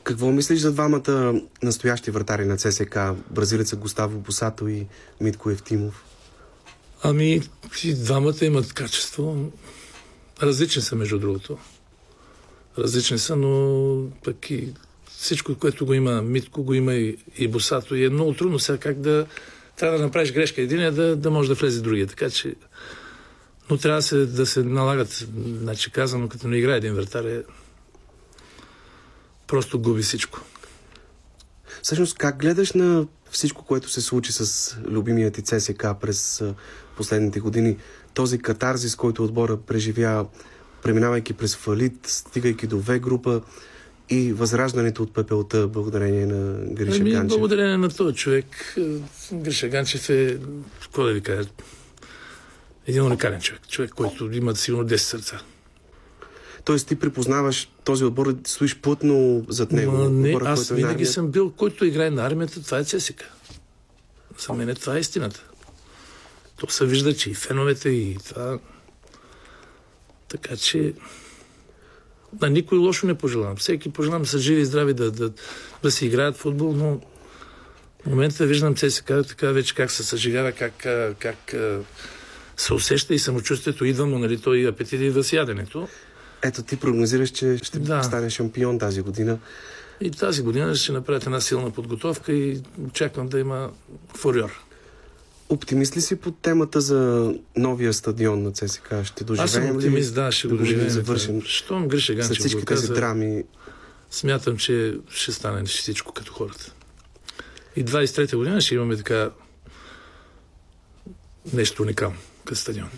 [0.05, 2.99] Какво мислиш за двамата настоящи вратари на ЦСК?
[3.31, 4.87] Бразилеца Густаво Босато и
[5.21, 6.05] Митко Евтимов.
[7.03, 7.43] Ами,
[7.85, 9.53] и двамата имат качество.
[10.43, 11.59] Различни са, между другото.
[12.79, 14.73] Различни са, но пък и
[15.19, 17.95] всичко, което го има, Митко го има и, и Босато.
[17.95, 19.27] И е много трудно сега как да...
[19.77, 22.07] Трябва да направиш грешка един, да, да може да влезе другия.
[22.07, 22.55] Така че...
[23.71, 25.27] Но трябва да се, да се налагат.
[25.61, 27.43] Значи казано, като не играе един вратар, е...
[29.47, 30.41] Просто губи всичко.
[31.83, 36.43] Всъщност, как гледаш на всичко, което се случи с любимия ти ЦСК през
[36.97, 37.77] последните години?
[38.15, 40.27] Този катарзис, който отбора преживя,
[40.83, 43.43] преминавайки през фалит, стигайки до В група
[44.11, 47.29] и възраждането от пепелта, благодарение на Гриша Ами, Ганчев.
[47.29, 48.83] благодарение на този човек, е,
[49.33, 50.39] Гриша Ганчев е,
[50.83, 51.49] какво да ви кажа,
[52.87, 53.69] един уникален човек.
[53.69, 55.41] Човек, който има сигурно 10 сърца.
[56.65, 59.93] Тоест ти припознаваш този отбор, стоиш плътно зад него.
[59.93, 61.13] Ма, не, отбора, аз е на винаги армията.
[61.13, 63.25] съм бил, който играе на армията, това е ЦСКА.
[64.47, 65.45] За мен това е истината.
[66.57, 68.59] То се вижда, че и феновете, и това...
[70.29, 70.93] Така че...
[72.41, 73.57] На никой лошо не пожелавам.
[73.57, 75.33] Всеки пожелавам да са живи и здрави, да, да,
[75.83, 77.01] да си играят футбол, но
[78.03, 80.87] в момента виждам ЦСКА така вече как се съживява, как,
[81.19, 81.55] как
[82.57, 85.89] се усеща и самочувствието идва му, нали, той апетит идва с яденето.
[86.43, 88.03] Ето ти прогнозираш, че ще Да.
[88.03, 89.39] стане шампион тази година.
[90.01, 93.71] И тази година ще направят една силна подготовка и очаквам да има
[94.17, 94.68] фурьор.
[95.49, 98.95] Оптимист ли си по темата за новия стадион на ЦСК?
[99.05, 100.91] Ще доживеем Аз съм ли оптимист, да, ще го да видим доживеем.
[100.91, 101.43] завършен?
[101.45, 103.45] Щом Гриша След Ганчев всички го тези драми.
[104.11, 106.73] смятам, че ще стане всичко като хората.
[107.77, 109.31] И 23-та година ще имаме така
[111.53, 112.89] нещо уникално като стадион.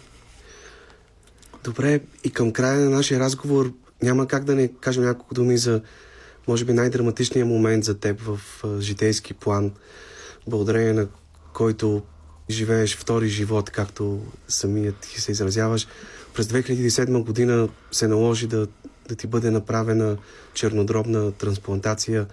[1.64, 3.72] Добре, и към края на нашия разговор
[4.03, 5.82] няма как да не кажем няколко думи за,
[6.48, 8.40] може би, най-драматичният момент за теб в
[8.80, 9.72] житейски план,
[10.46, 11.09] благодарение на
[11.53, 12.03] който
[12.51, 15.86] живееш втори живот, както самият ти се изразяваш.
[16.34, 18.66] През 2007 година се наложи да,
[19.09, 20.16] да ти бъде направена
[20.55, 22.26] чернодробна трансплантация.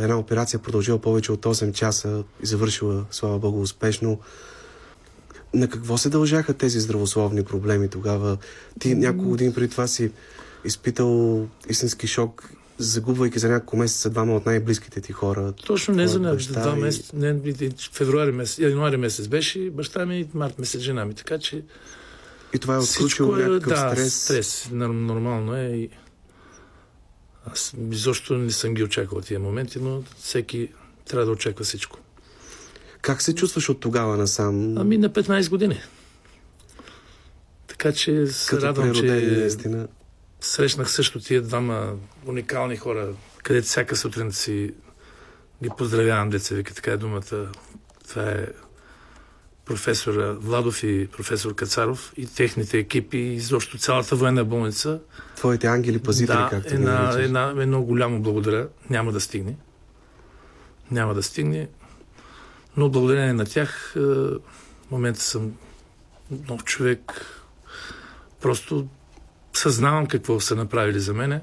[0.00, 4.20] Една операция продължила повече от 8 часа и завършила, слава богу, успешно.
[5.54, 8.38] На какво се дължаха тези здравословни проблеми тогава?
[8.80, 10.10] Ти няколко години преди това си
[10.64, 15.52] изпитал истински шок, загубвайки за няколко месеца двама от най-близките ти хора.
[15.52, 17.40] Точно не за баща два месеца, не,
[17.92, 21.62] февруари месец, януари месец беше баща ми и март месец жена ми, така че
[22.54, 24.14] И това е отключило е, някакъв да, стрес.
[24.14, 25.90] стрес, нор- нормално е и
[27.44, 30.68] аз изобщо не съм ги очаквал тия моменти, но всеки
[31.08, 31.98] трябва да очаква всичко.
[33.02, 34.78] Как се чувстваш от тогава насам?
[34.78, 35.80] Ами на 15 години.
[37.66, 39.88] Така че се като радвам, че наистина.
[40.40, 41.94] Срещнах също тия двама
[42.26, 43.08] уникални хора,
[43.42, 44.74] където всяка сутрин си
[45.62, 47.50] ги поздравявам, деца вика, така е думата.
[48.08, 48.46] Това е
[49.64, 55.00] професора Владов и професор Кацаров и техните екипи и изобщо цялата военна болница.
[55.36, 57.24] Твоите ангели пазители, да, както ги една, наричаш.
[57.24, 58.68] една, едно голямо благодаря.
[58.90, 59.56] Няма да стигне.
[60.90, 61.68] Няма да стигне.
[62.76, 64.40] Но благодарение на тях е, в
[64.90, 65.52] момента съм
[66.48, 67.26] нов човек.
[68.40, 68.88] Просто
[69.58, 71.40] съзнавам какво са направили за мене.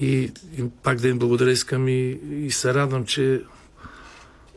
[0.00, 3.42] И, и пак да им благодаря искам и, и се радвам, че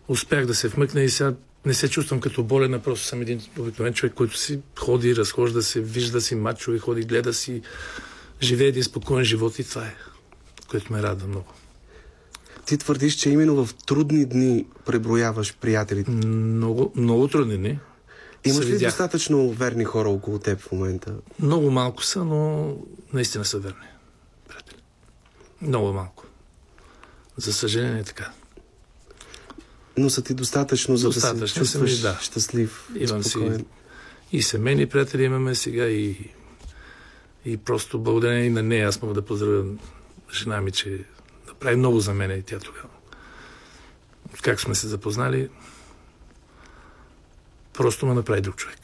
[0.08, 1.34] успях да се вмъкна и сега
[1.66, 5.62] не се чувствам като болен, а просто съм един обикновен човек, който си ходи, разхожда
[5.62, 7.62] се, вижда си мачове, ходи, гледа си,
[8.42, 9.96] живее един спокоен живот и това е,
[10.70, 11.54] което ме радва много.
[12.66, 16.12] Ти твърдиш, че именно в трудни дни преброяваш приятелите.
[16.12, 17.80] Много, много трудни дни.
[18.46, 18.92] Имаш ли видях.
[18.92, 21.14] достатъчно верни хора около теб в момента?
[21.40, 22.76] Много малко са, но
[23.14, 23.88] наистина са верни.
[24.48, 24.78] Приятели.
[25.62, 26.26] Много малко.
[27.38, 28.32] За съжаление е така.
[29.98, 32.18] Но са ти достатъчно, за да Достатъчно се чувстваш ми, да.
[32.22, 32.90] щастлив.
[32.96, 33.66] Имам си спокоен.
[34.32, 36.30] и семейни приятели имаме сега и,
[37.46, 39.66] и просто благодарение и на нея аз мога да поздравя
[40.34, 41.06] жена ми, че
[41.48, 42.90] направи много за мен и тя тогава.
[44.42, 45.50] Как сме се запознали,
[47.80, 48.80] просто ме направи друг човек.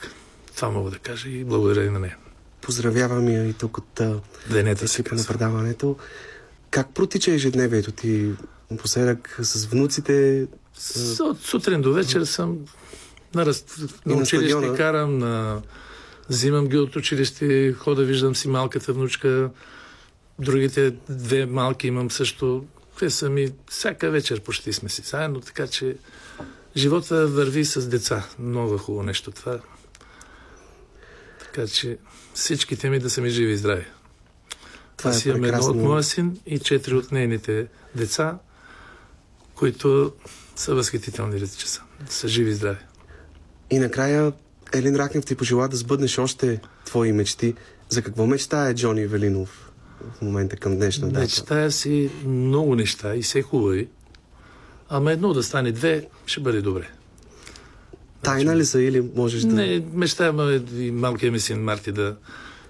[0.55, 2.17] Това мога да кажа и благодаря и на нея.
[2.61, 4.01] Поздравявам я и тук от
[4.51, 5.95] Денета екипа на предаването.
[6.69, 8.31] Как протича ежедневието ти?
[8.71, 12.59] Напоследък с внуците С- От сутрин до вечер съм
[13.35, 13.65] на, раз...
[14.05, 14.77] На училище стадиона.
[14.77, 15.61] карам, на...
[16.29, 19.49] взимам ги от училище, хода, виждам си малката внучка,
[20.39, 22.65] другите две малки имам също.
[22.99, 25.95] Те са ми всяка вечер почти сме си заедно, така че
[26.77, 28.27] живота върви с деца.
[28.39, 29.59] Много хубаво нещо това.
[31.39, 31.97] Така че
[32.33, 33.85] всичките ми да са ми живи и здрави.
[34.97, 38.37] това Аз е имам едно от моя син и четири от нейните деца,
[39.55, 40.13] които
[40.55, 41.67] са възхитителни деца.
[41.67, 42.79] Са, са живи и здрави.
[43.69, 44.33] И накрая
[44.73, 47.55] Елин Ракнев ти пожела да сбъднеш още твои мечти.
[47.89, 49.71] За какво мечта е Джони Велинов
[50.17, 51.19] в момента към днешна дата?
[51.19, 53.87] Мечтая си много неща и все хубави.
[54.89, 56.89] Ама едно да стане две, ще бъде добре.
[58.21, 59.47] Тайна ли са или можеш да...
[59.55, 62.15] Не, мечтая и малкият ми син Марти да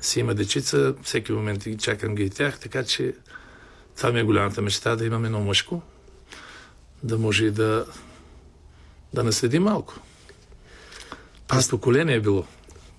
[0.01, 0.95] си има дечица.
[1.03, 3.13] Всеки момент чакам ги и тях, така че
[3.97, 5.81] това ми е голямата мечта, да имам едно мъжко,
[7.03, 7.85] да може да,
[9.13, 9.99] да наследи малко.
[11.49, 12.45] Аз- поколение е било,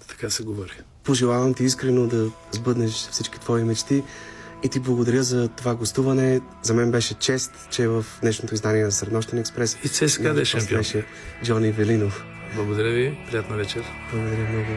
[0.08, 0.72] така се говори.
[1.04, 4.02] Пожелавам ти искрено да сбъднеш всички твои мечти
[4.66, 6.40] и ти благодаря за това гостуване.
[6.62, 10.44] За мен беше чест, че в днешното издание на Среднощен експрес И ЦСКА да е
[10.44, 10.78] шампион.
[10.78, 11.04] беше
[11.44, 12.24] Джони Велинов.
[12.54, 13.82] Благодаря ви, приятна вечер.
[14.12, 14.70] Благодаря много.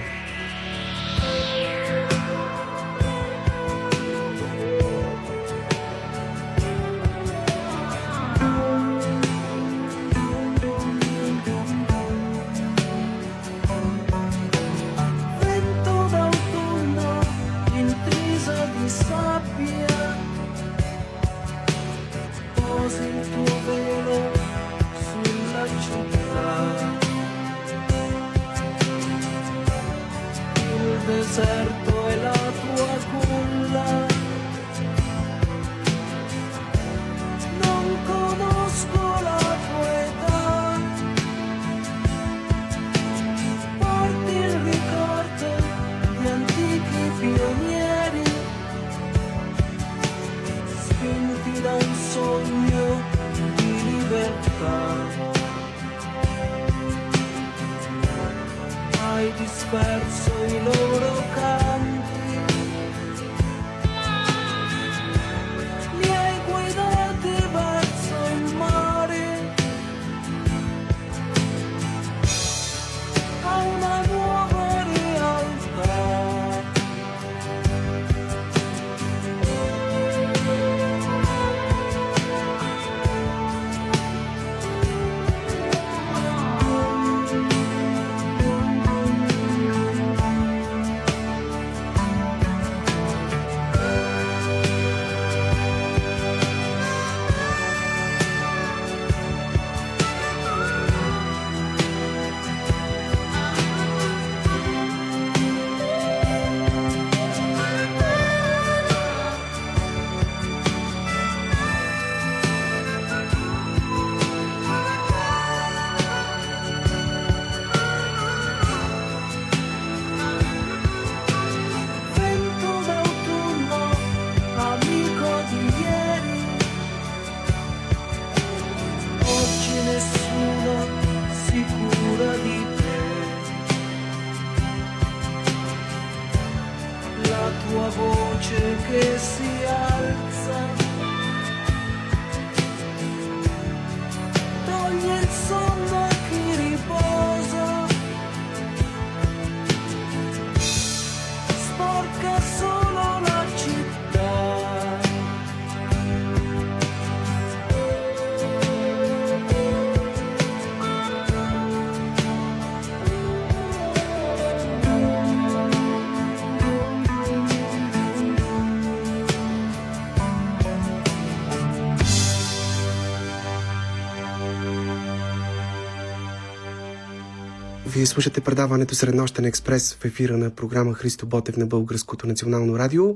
[177.99, 183.13] Вие слушате предаването Среднощен експрес в ефира на програма Христо Ботев на Българското национално радио.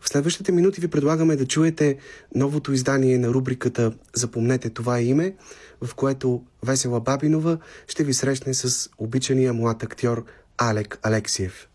[0.00, 1.98] В следващите минути ви предлагаме да чуете
[2.34, 5.34] новото издание на рубриката Запомнете това име,
[5.82, 7.58] в което Весела Бабинова
[7.88, 10.24] ще ви срещне с обичания млад актьор
[10.58, 11.68] Алек Алексиев.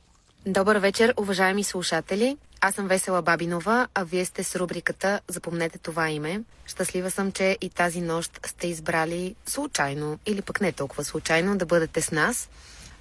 [0.46, 2.38] Добър вечер, уважаеми слушатели.
[2.62, 6.42] Аз съм Весела Бабинова, а вие сте с рубриката Запомнете това име.
[6.66, 11.66] Щастлива съм, че и тази нощ сте избрали случайно или пък не толкова случайно да
[11.66, 12.50] бъдете с нас.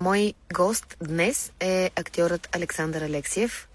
[0.00, 3.68] Мой гост днес е актьорът Александър Алексиев.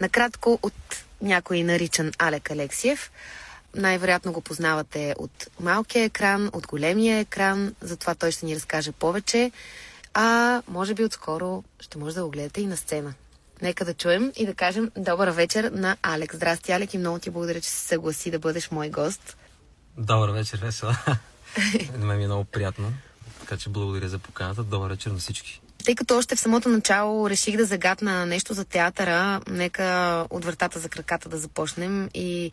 [0.00, 3.10] Накратко от някой наричан Алек Алексиев.
[3.74, 9.52] Най-вероятно го познавате от малкия екран, от големия екран, затова той ще ни разкаже повече.
[10.14, 13.14] А може би отскоро ще може да го гледате и на сцена.
[13.62, 16.34] Нека да чуем и да кажем добър вечер на Алек.
[16.34, 19.36] Здрасти, Алек, и много ти благодаря, че се съгласи да бъдеш мой гост.
[19.98, 20.96] Добър вечер, весела.
[21.98, 22.92] На мен ми е много приятно.
[23.40, 24.64] Така че благодаря за поканата.
[24.64, 25.60] Добър вечер на всички.
[25.84, 30.78] Тъй като още в самото начало реших да загадна нещо за театъра, нека от вратата
[30.78, 32.52] за краката да започнем и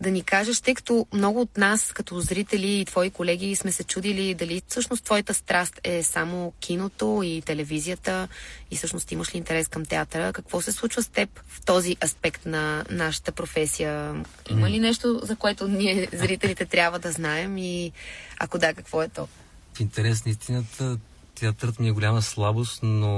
[0.00, 3.84] да ни кажеш, тъй като много от нас, като зрители и твои колеги, сме се
[3.84, 8.28] чудили дали всъщност твоята страст е само киното и телевизията
[8.70, 10.32] и всъщност имаш ли интерес към театъра.
[10.32, 14.24] Какво се случва с теб в този аспект на нашата професия?
[14.50, 17.92] Има ли нещо, за което ние, зрителите, трябва да знаем и
[18.38, 19.28] ако да, какво е то?
[19.74, 20.98] В интерес на истината,
[21.34, 23.10] театърът ми е голяма слабост, но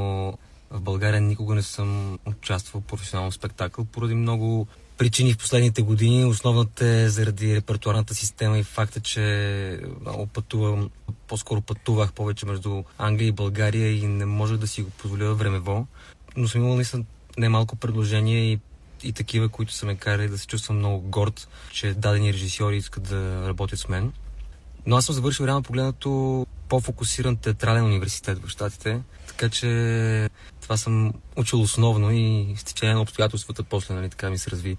[0.70, 4.66] в България никога не съм участвал в професионално спектакъл поради много
[4.98, 6.24] причини в последните години.
[6.24, 10.90] Основната е заради репертуарната система и факта, че много пътувам,
[11.26, 15.86] по-скоро пътувах повече между Англия и България и не можех да си го позволя времево.
[16.36, 17.04] Но съм имал наистина
[17.38, 18.58] немалко предложения и
[19.04, 23.02] и такива, които са ме карали да се чувствам много горд, че дадени режисьори искат
[23.02, 24.12] да работят с мен.
[24.86, 30.30] Но аз съм завършил реално погледнато по-фокусиран театрален университет в Штатите, така че
[30.64, 34.76] това съм учил основно и с течение на обстоятелствата после, нали, така ми се разви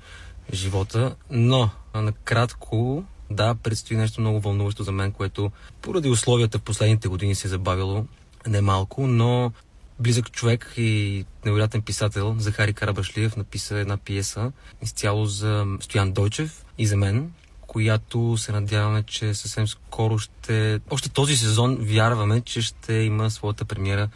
[0.54, 1.16] живота.
[1.30, 5.52] Но, накратко, да, предстои нещо много вълнуващо за мен, което
[5.82, 8.06] поради условията в последните години се е забавило
[8.48, 9.52] немалко, но
[10.00, 14.52] близък човек и невероятен писател Захари Карабашлиев написа една пиеса
[14.82, 17.32] изцяло за Стоян Дойчев и за мен,
[17.68, 20.80] която се надяваме, че съвсем скоро ще...
[20.90, 24.10] Още този сезон вярваме, че ще има своята премиера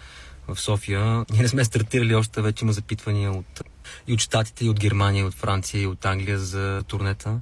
[0.56, 1.26] в София.
[1.32, 3.62] Ние не сме стартирали още, вече има запитвания от,
[4.08, 7.42] и от Штатите, и от Германия, и от Франция, и от Англия за турнета.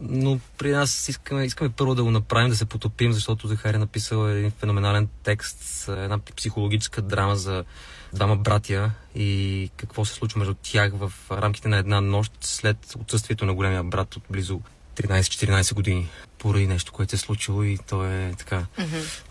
[0.00, 3.78] Но при нас искаме, искаме първо да го направим, да се потопим, защото Захари е
[3.78, 7.64] написал един феноменален текст, една психологическа драма за
[8.12, 13.44] двама братя и какво се случва между тях в рамките на една нощ след отсъствието
[13.46, 14.60] на големия брат от близо
[14.96, 16.08] 13-14 години.
[16.38, 18.66] Поради нещо, което се е случило и то е така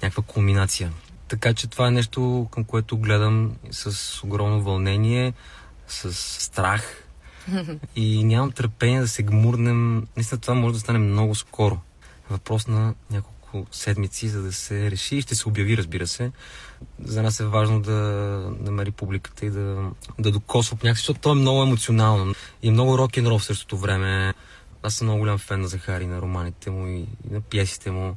[0.03, 0.91] някаква кулминация.
[1.27, 5.33] Така че това е нещо, към което гледам с огромно вълнение,
[5.87, 7.03] с страх
[7.95, 10.07] и нямам търпение да се гмурнем.
[10.15, 11.79] Наистина това може да стане много скоро.
[12.29, 16.31] Въпрос на няколко седмици, за да се реши и ще се обяви, разбира се.
[17.03, 17.93] За нас е важно да
[18.59, 22.33] намери публиката и да, да докосва някакси, защото то е много емоционално
[22.63, 24.33] и е много рок-н-рол в същото време.
[24.83, 28.15] Аз съм много голям фен на Захари, на романите му и на пиесите му.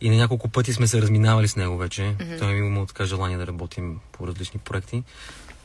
[0.00, 2.02] И на няколко пъти сме се разминавали с него вече.
[2.02, 2.38] Mm-hmm.
[2.38, 5.02] Той ми има така желание да работим по различни проекти.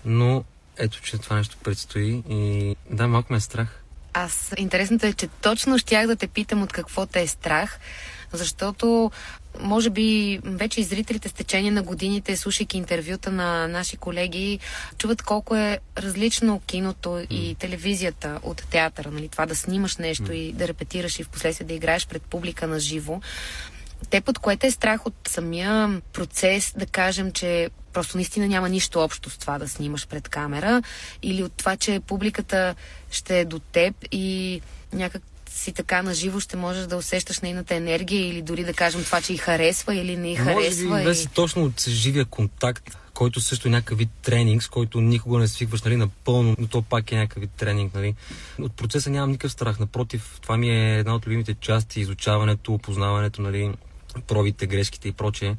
[0.05, 0.43] Но
[0.77, 3.81] ето, че това нещо предстои и да, малко ме е страх.
[4.13, 7.79] Аз интересното е, че точно щях да те питам от какво те е страх,
[8.33, 9.11] защото
[9.59, 14.59] може би вече и зрителите с течение на годините, слушайки интервюта на наши колеги,
[14.97, 19.11] чуват колко е различно киното и телевизията от театъра.
[19.11, 19.29] Нали?
[19.29, 22.79] Това да снимаш нещо и да репетираш и в последствие да играеш пред публика на
[22.79, 23.21] живо.
[24.09, 28.99] Те под което е страх от самия процес, да кажем, че просто наистина няма нищо
[28.99, 30.81] общо с това да снимаш пред камера
[31.23, 32.75] или от това, че публиката
[33.11, 34.61] ще е до теб и
[34.93, 35.21] някак
[35.55, 39.33] си така наживо ще можеш да усещаш нейната енергия или дори да кажем това, че
[39.33, 41.03] и харесва или не Може харесва.
[41.03, 41.27] би и...
[41.33, 45.81] точно от живия контакт, който също е някакъв вид тренинг, с който никога не свикваш
[45.81, 47.93] нали, напълно, но то пак е някакъв вид тренинг.
[47.93, 48.15] Нали.
[48.59, 49.79] От процеса нямам никакъв страх.
[49.79, 53.73] Напротив, това ми е една от любимите части, изучаването, опознаването, нали,
[54.27, 55.55] пробите, грешките и прочее.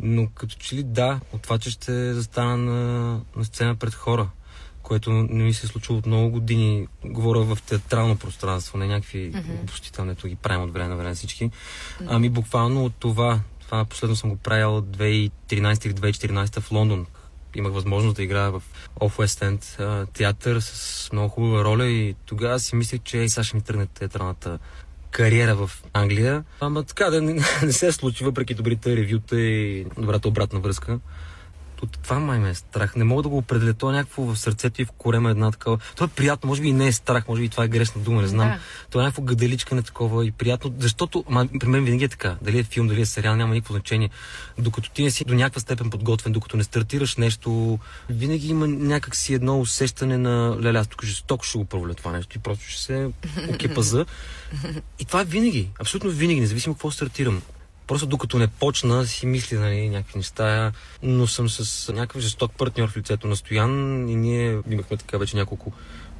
[0.00, 4.28] Но като че ли да, от това, че ще застана на, на сцена пред хора,
[4.90, 6.86] което не ми се е случило от много години.
[7.04, 10.26] Говоря в театрално пространство, не някакви mm-hmm.
[10.26, 11.50] ги правим от време на време всички.
[12.06, 13.40] Ами буквално от това.
[13.60, 17.06] Това последно съм го правил 2013 или 2014 в Лондон.
[17.54, 18.62] Имах възможност да играя в
[19.00, 23.44] Off West End театър с много хубава роля и тогава си мислех, че ей, сега
[23.44, 24.58] ще ми тръгне театралната
[25.10, 26.44] кариера в Англия.
[26.60, 30.98] Ама така да не, не се случи, въпреки добрите ревюта и добрата обратна връзка.
[31.82, 32.96] От това май ме е страх.
[32.96, 33.74] Не мога да го определя.
[33.74, 35.78] То е някакво в сърцето и в корема една такава.
[35.96, 38.22] То е приятно, може би и не е страх, може би това е грешна дума,
[38.22, 38.48] не знам.
[38.48, 38.58] Да.
[38.90, 42.36] То е някакво гаделичкане такова и приятно, защото ма, при мен винаги е така.
[42.42, 44.10] Дали е филм, дали е сериал, няма никакво значение.
[44.58, 47.78] Докато ти не си до някаква степен подготвен, докато не стартираш нещо,
[48.10, 52.12] винаги има някак си едно усещане на леля, аз тук жестоко ще го проваля това
[52.12, 53.10] нещо и просто ще се
[53.48, 54.06] окепаза.
[54.98, 57.42] И това е винаги, абсолютно винаги, независимо какво стартирам.
[57.90, 60.72] Просто докато не почна, си мисля нали, някакви неща,
[61.02, 65.36] но съм с някакъв жесток партньор в лицето на Стоян и ние имахме така вече
[65.36, 65.72] няколко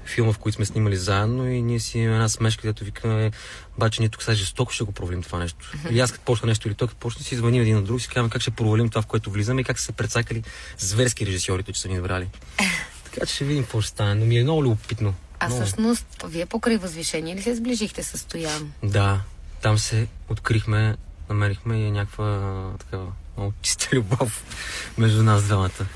[0.05, 3.31] филма, в които сме снимали заедно и ние си имаме една смешка, където викаме,
[3.79, 5.73] баче ние тук сега жестоко ще го провалим това нещо.
[5.91, 8.03] И аз като почна нещо или той като почне си звъним един на друг и
[8.03, 10.43] си казваме как ще провалим това, в което влизаме и как са се прецакали
[10.79, 12.29] зверски режисьорите, че са ни набрали.
[13.05, 15.15] така че ще видим какво ще стане, но ми е много любопитно.
[15.41, 15.63] А Много.
[15.63, 18.73] всъщност, вие покрай възвишение ли се сближихте с Стоян?
[18.83, 19.21] Да,
[19.63, 20.97] там се открихме,
[21.31, 24.44] намерихме и някаква такава много чиста любов
[24.98, 25.86] между нас двамата.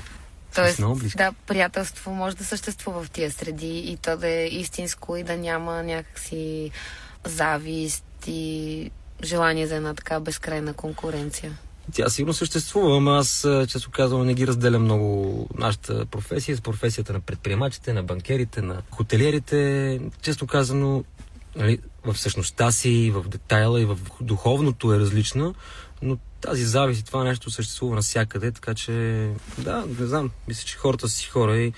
[0.55, 5.17] Тоест, много да, приятелство може да съществува в тия среди и то да е истинско
[5.17, 6.71] и да няма някакси
[7.25, 8.91] завист и
[9.23, 11.57] желание за една така безкрайна конкуренция.
[11.93, 17.13] Тя сигурно съществува, ама аз, често казвам, не ги разделям много нашата професия с професията
[17.13, 19.99] на предприемачите, на банкерите, на хотелиерите.
[20.21, 21.03] Често казано,
[21.55, 25.53] нали, в същността си, в детайла и в духовното е различна,
[26.01, 28.91] но тази завист и това нещо съществува навсякъде, така че
[29.57, 31.73] да, не знам, мисля, че хората са си хора и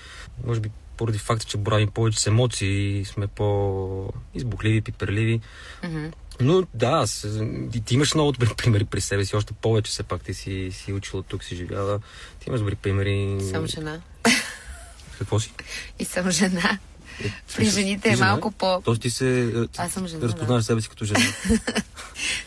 [0.46, 5.40] може би поради факта, че боравим повече с емоции и сме по-избухливи, пиперливи.
[5.84, 6.06] Мгм.
[6.40, 7.26] Но да, аз,
[7.74, 10.70] и ти имаш много добри примери при себе си, още повече все пак ти си,
[10.72, 12.00] си учила тук, си живяла.
[12.40, 13.38] Ти имаш добри примери.
[13.50, 14.00] Съм жена.
[15.18, 15.52] Какво си?
[15.98, 16.78] И съм жена.
[17.24, 18.80] Е, При жените е малко по...
[18.84, 21.20] Тоест ти се е, Аз съм жена, разпознаваш себе си като жена.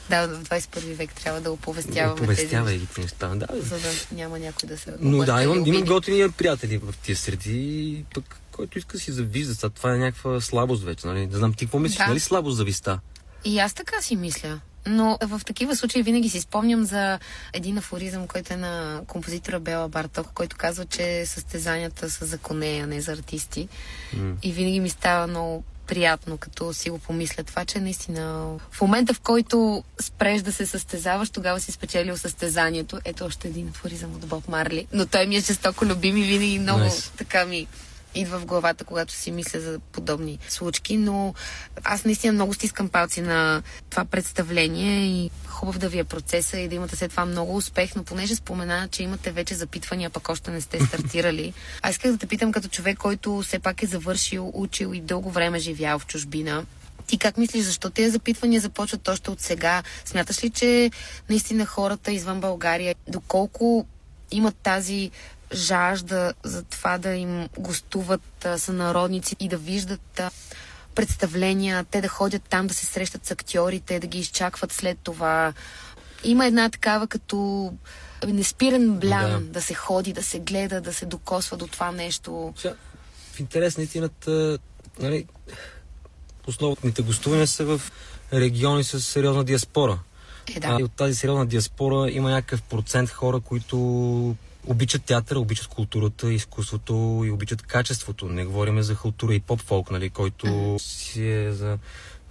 [0.10, 3.28] Да, в 21 век трябва да оповестяваме Повестявай тези ги неща.
[3.28, 5.82] Да, за да няма някой да се Но да, имам, имам обиди.
[5.84, 9.56] готини приятели в тия среди, пък който иска си завижда.
[9.56, 11.28] Сега Това е някаква слабост вече, нали?
[11.28, 12.08] Не знам, ти какво мислиш, Да.
[12.08, 13.00] нали слабост зависта?
[13.46, 14.60] И аз така си мисля.
[14.86, 17.20] Но в такива случаи винаги си спомням за
[17.54, 22.82] един афоризъм, който е на композитора Бела Барток, който казва, че състезанията са за коне,
[22.84, 23.68] а не за артисти.
[24.14, 24.34] М.
[24.44, 29.14] И винаги ми става много приятно, като си го помисля това, че наистина в момента,
[29.14, 33.00] в който спреш да се състезаваш, тогава си спечелил състезанието.
[33.06, 34.88] Ето още един афоризъм от Боб Марли.
[34.94, 37.18] Но той ми е жестоко любим и винаги много Nice.
[37.18, 37.68] така ми
[38.16, 41.34] идва в главата, когато си мисля за подобни случки, но
[41.84, 46.68] аз наистина много стискам палци на това представление и хубав да ви е процеса и
[46.68, 50.52] да имате след това много успех, но понеже спомена, че имате вече запитвания, пък още
[50.52, 51.54] не сте стартирали.
[51.82, 55.32] Аз исках да те питам като човек, който все пак е завършил, учил и дълго
[55.32, 56.66] време живял в чужбина.
[57.08, 59.84] Ти как мислиш, защо тези запитвания започват още от сега?
[60.06, 60.92] Смяташ ли, че
[61.30, 63.86] наистина хората извън България, доколко
[64.32, 65.12] имат тази
[65.54, 70.32] жажда за това да им гостуват а, сънародници и да виждат а,
[70.96, 75.54] представления, те да ходят там да се срещат с актьорите, да ги изчакват след това.
[76.24, 77.72] Има една такава като
[78.28, 79.40] неспирен блян да.
[79.40, 79.62] Да.
[79.62, 82.54] се ходи, да се гледа, да се докосва до това нещо.
[82.58, 82.76] Сега,
[83.34, 84.60] в интерес на истината,
[85.00, 85.26] нали,
[86.48, 87.82] основните гостувания са в
[88.34, 90.00] региони с сериозна диаспора.
[90.56, 90.68] Е, да.
[90.68, 94.36] А, и от тази сериозна диаспора има някакъв процент хора, които
[94.68, 98.30] обичат театъра, обичат културата, изкуството и обичат качеството.
[98.30, 101.78] Не говорим за халтура и поп-фолк, нали, който си е за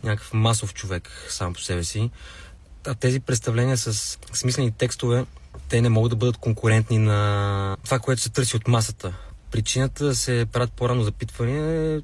[0.05, 2.11] някакъв масов човек сам по себе си.
[2.86, 5.27] А тези представления с смислени текстове,
[5.69, 9.15] те не могат да бъдат конкурентни на това, което се търси от масата.
[9.51, 12.01] Причината да се правят по-рано запитвания е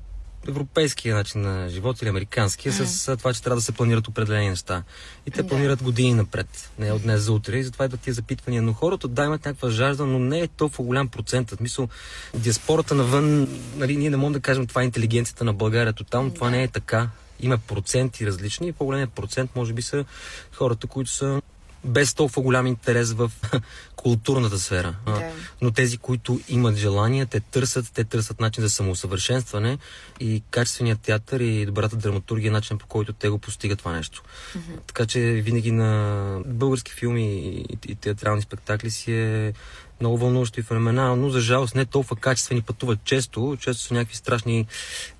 [0.48, 4.48] европейския начин на живот или американския, с а, това, че трябва да се планират определени
[4.48, 4.82] неща.
[5.26, 5.48] И те Да.
[5.48, 7.58] планират години напред, не от днес за утре.
[7.58, 8.62] И затова идват тия запитвания.
[8.62, 11.50] Но хората да имат някаква жажда, но не е толкова голям процент.
[11.50, 11.88] В Мисъл,
[12.34, 15.92] диаспората навън, нали, ние не можем да кажем това е интелигенцията на България.
[15.92, 17.08] Тотално това не е така.
[17.40, 20.04] Има проценти различни и по-големият процент може би са
[20.52, 21.42] хората, които са
[21.86, 23.32] без толкова голям интерес в
[23.96, 24.94] културната сфера.
[25.06, 25.32] Да.
[25.62, 29.78] Но тези, които имат желание, те търсят, те търсят начин за самоусъвършенстване
[30.20, 34.22] и качественият театър и добрата драматургия е начин по който те го постигат това нещо.
[34.86, 37.56] Така че винаги на български филми
[37.88, 39.52] и театрални спектакли си е
[40.00, 41.30] много вълнуващо и феноменално.
[41.30, 43.56] За жалост не толкова качествени пътуват често.
[43.60, 44.66] Често са някакви страшни,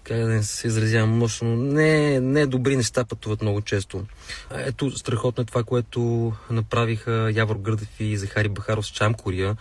[0.04, 4.04] как да не се изразявам мощно, не, не добри неща пътуват много често.
[4.50, 9.56] Ето, страхотно е това, което направиха Явор Гърдев и Захари Бахаров с Чамкория.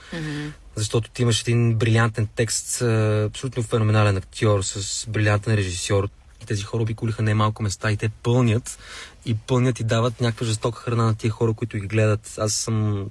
[0.76, 2.82] Защото ти имаш един брилянтен текст,
[3.26, 6.10] абсолютно феноменален актьор с брилянтен режисьор.
[6.42, 8.78] И тези хора обиколиха най-малко места и те пълнят
[9.26, 12.34] и пълнят и дават някаква жестока храна на тия хора, които ги гледат.
[12.38, 13.06] Аз съм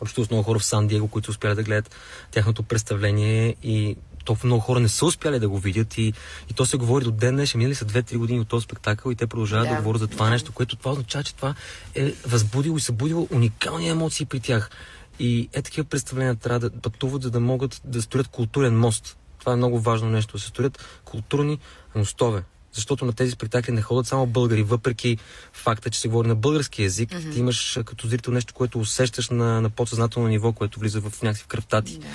[0.00, 1.90] общо с много хора в Сан Диего, които успяли да гледат
[2.30, 6.12] тяхното представление и толкова много хора не са успяли да го видят и,
[6.50, 7.58] и то се говори до ден днешен.
[7.58, 10.06] Минали са 2-3 години от този спектакъл и те продължават да, Да, да говорят за
[10.06, 10.30] това да.
[10.30, 11.54] нещо, което това означава, че това
[11.94, 14.70] е възбудило и събудило уникални емоции при тях.
[15.18, 19.18] И е такива представления трябва да пътуват, за да могат да строят културен мост.
[19.38, 21.58] Това е много важно нещо, да се строят културни
[21.94, 22.42] мостове.
[22.72, 25.18] Защото на тези спектакли не ходят само българи, въпреки
[25.52, 27.10] факта, че се говори на български язик.
[27.10, 27.32] Mm-hmm.
[27.32, 31.42] Ти имаш като зрител нещо, което усещаш на, на подсъзнателно ниво, което влиза в някакви
[31.42, 31.98] в кръвта ти.
[31.98, 32.06] Да.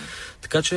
[0.42, 0.76] Така че...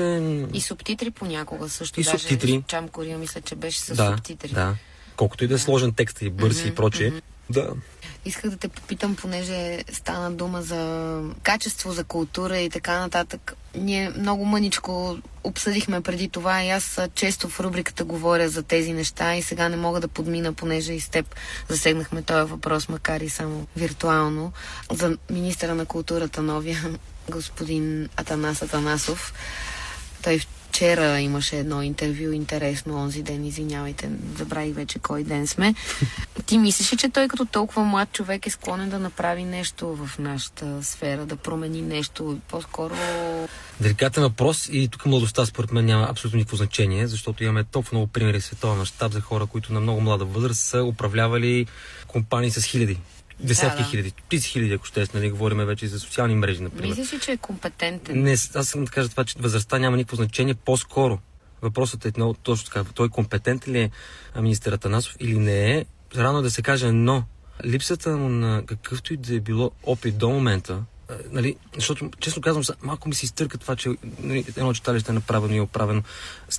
[0.53, 2.01] И субтитри понякога също.
[2.01, 2.65] И даже субтитри.
[2.67, 4.49] Чам Кория мисля, че беше с да, субтитри.
[4.49, 4.77] да.
[5.17, 7.13] Колкото и да е сложен текст и бърз и прочее.
[7.51, 7.71] Да.
[8.27, 13.55] Исках да те попитам, понеже стана дума за качество, за култура и така нататък.
[13.75, 19.37] Ние много мъничко обсъдихме преди това и аз често в рубриката говоря за тези неща
[19.37, 21.35] и сега не мога да подмина, понеже и с теб
[21.69, 24.53] засегнахме този въпрос, макар и само виртуално,
[24.93, 26.85] за министра на културата новия,
[27.31, 29.35] господин Атанас Атанасов.
[30.23, 35.75] Той вчера имаше едно интервю, интересно, онзи ден, извинявайте, забравих вече кой ден сме.
[36.47, 40.19] Ти мислиш ли, че той като толкова млад човек е склонен да направи нещо в
[40.19, 42.39] нашата сфера, да промени нещо?
[42.49, 42.95] По-скоро...
[43.81, 48.13] Деликатен въпрос и тук младостта според мен няма абсолютно никакво значение, защото имаме толкова много
[48.13, 51.67] примери в световен мащаб за хора, които на много млада възраст са управлявали
[52.07, 52.99] компании с хиляди.
[53.41, 53.91] Десетки Да, да.
[53.91, 56.89] хиляди, стотици хиляди, ако ще, нали, говорим вече и за социални мрежи, например.
[56.89, 58.23] Мислиш ли, че е компетентен?
[58.23, 60.55] Не, аз съм да кажа това, че възрастта няма никакво значение.
[60.55, 61.19] По-скоро
[61.63, 62.85] въпросът е много точно така.
[62.95, 63.91] Той компетентен ли е
[64.41, 65.85] министър Атанасов или не е?
[66.17, 67.25] Рано е да се каже, но
[67.65, 70.83] липсата му на какъвто и да е било опит до момента,
[71.31, 75.55] нали, защото, честно казвам, малко ми се изтърка това, че нали, едно читалище е направено
[75.55, 76.03] и е оправено.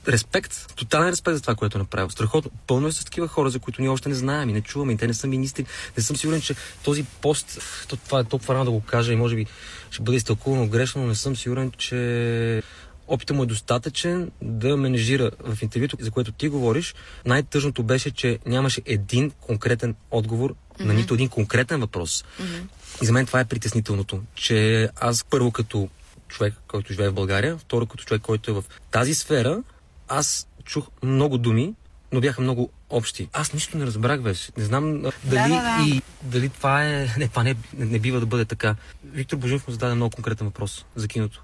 [0.07, 2.09] Респект, тотален респект за това, което е направил.
[2.09, 2.51] Страхотно.
[2.67, 4.97] Пълно е с такива хора, за които ние още не знаем и не чуваме, и
[4.97, 5.65] те не са министри.
[5.97, 9.15] Не съм сигурен, че този пост, то, това е толкова рано да го кажа и
[9.15, 9.45] може би
[9.91, 12.63] ще бъде изтълкувано грешно, но не съм сигурен, че
[13.07, 16.95] опита му е достатъчен да менежира в интервюто, за което ти говориш.
[17.25, 20.85] Най-тъжното беше, че нямаше един конкретен отговор mm-hmm.
[20.85, 22.25] на нито един конкретен въпрос.
[22.41, 22.61] Mm-hmm.
[23.01, 25.89] И за мен това е притеснителното, че аз първо като
[26.27, 29.63] човек, който живее в България, второ като човек, който е в тази сфера,
[30.07, 31.73] аз чух много думи,
[32.11, 33.29] но бяха много общи.
[33.33, 34.51] Аз нищо не разбрах вече.
[34.57, 35.85] Не знам дали, да, да.
[35.87, 37.07] И, дали това е...
[37.17, 38.75] Не, това не, не, не бива да бъде така.
[39.05, 41.43] Виктор Божинов му зададе много конкретен въпрос за киното.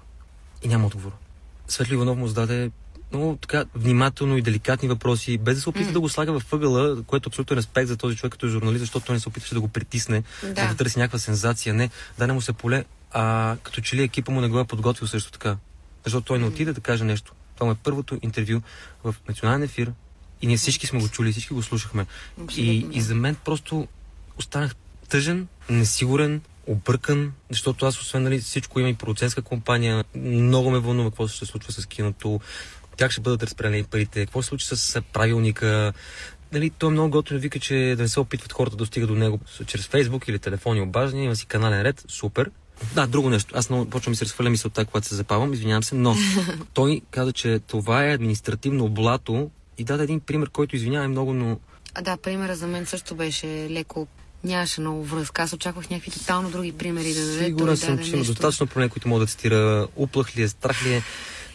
[0.62, 1.12] И няма отговор.
[1.68, 2.70] Светли Иванов му зададе
[3.16, 7.02] много така внимателно и деликатни въпроси, без да се опита да го слага в ъгъла,
[7.02, 9.60] което е абсолютно респект за този човек като журналист, защото той не се опитваше да
[9.60, 10.68] го притисне, Да.
[10.68, 11.74] да търси някаква сензация.
[11.74, 15.08] Не, даде му се поле, а като че ли екипа му не го е подготвил
[15.08, 15.56] също така.
[16.04, 17.32] Защото той не отиде да каже нещо.
[17.54, 18.60] Това му е първото интервю
[19.04, 19.92] в национален ефир
[20.42, 22.06] и ние всички сме го чули, всички го слушахме.
[22.38, 22.98] И, Абсолютно, да.
[22.98, 23.88] и за мен просто
[24.38, 24.74] останах
[25.08, 31.10] тъжен, несигурен, объркан, защото аз освен нали, всичко има и продуцентска компания, много ме вълнува
[31.10, 32.40] какво ще се случва с киното,
[32.98, 35.92] как ще бъдат разпределени парите, какво се случи с правилника.
[36.52, 39.08] Нали, той е много готин да вика, че да не се опитват хората да достигат
[39.08, 42.50] до него чрез Фейсбук или телефони обаждания, има си канален ред, супер.
[42.94, 43.54] Да, друго нещо.
[43.56, 46.16] Аз много почвам ми се разхвърля мисълта, когато се запавам, извинявам се, но
[46.74, 51.58] той каза, че това е административно блато и даде един пример, който извинява много, но
[51.94, 54.06] А, да, примера за мен също беше леко
[54.44, 55.42] нямаше много връзка.
[55.42, 57.44] Аз очаквах някакви тотално други примери да даде.
[57.44, 59.86] Сигурен съм, че има достатъчно проблеми, които мога да цитира.
[59.96, 61.02] Уплах ли е, страх ли е,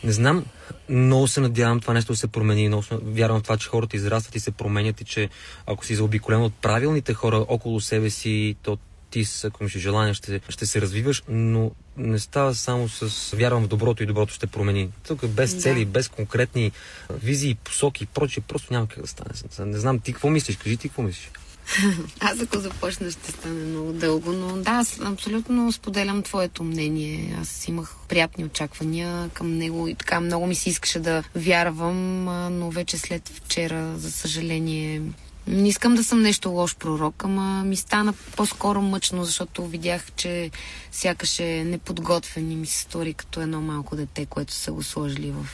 [0.04, 0.46] не знам.
[0.90, 2.68] Много се надявам това нещо да се промени.
[2.68, 5.30] Много вярвам в това, че хората израстват и се променят и че
[5.68, 8.78] ако си заобиколен от правилните хора около себе си, то
[9.12, 13.68] ти, ако имаш желание, ще, ще се развиваш, но не става само с вярвам в
[13.68, 14.90] доброто и доброто ще промени.
[15.08, 15.62] Тук без Да.
[15.62, 16.72] цели, без конкретни
[17.10, 19.32] визии, посоки и прочие, просто няма как да стане.
[19.72, 21.32] Не знам ти какво мислиш, кажи ти какво мислиш.
[22.20, 27.38] Аз ако започна ще стане много дълго, но да, аз абсолютно споделям твоето мнение.
[27.42, 32.24] Аз имах приятни очаквания към него и така много ми се искаше да вярвам,
[32.60, 35.02] но вече след вчера, за съжаление,
[35.48, 40.52] не искам да съм нещо лош пророк, ама ми стана по-скоро мъчно, защото видях, че
[40.92, 45.32] сякаш е неподготвен и ми се стори като едно малко дете, което са го сложили
[45.32, 45.48] в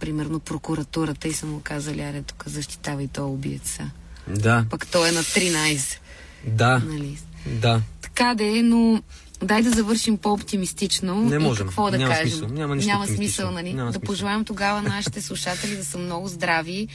[0.00, 3.90] примерно прокуратурата и са му казали, аре тук защитавай то убиеца.
[4.30, 5.96] Да, Пък той е на 13.
[6.46, 7.18] да, Нали?
[7.46, 7.80] да.
[8.02, 9.02] Така да е, но
[9.42, 11.14] дай да завършим по-оптимистично.
[11.16, 11.66] Не и можем.
[11.66, 12.28] какво да Няма кажем?
[12.30, 12.48] смисъл.
[12.48, 13.74] Няма Няма смисъл, нали?
[13.74, 14.06] Няма да смисъл.
[14.06, 16.88] пожелаем тогава на нашите слушатели да са много здрави.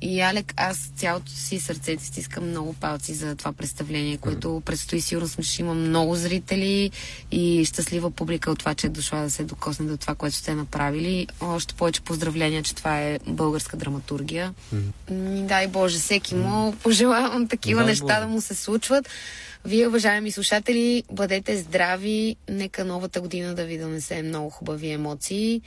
[0.00, 5.00] И Алек, аз цялото си сърце ти стискам много палци за това представление, което предстои.
[5.00, 6.90] Сигурно сме, ще има много зрители
[7.30, 10.54] и щастлива публика от това, че е дошла да се докосне до това, което сте
[10.54, 11.26] направили.
[11.40, 14.54] Още повече поздравления, че това е българска драматургия.
[15.10, 18.20] Ми, дай Боже, всеки му пожелавам такива Дай неща Боже.
[18.20, 19.08] да му се случват.
[19.64, 22.36] Вие, уважаеми слушатели, бъдете здрави.
[22.48, 25.62] Нека новата година да ви донесе много хубави емоции.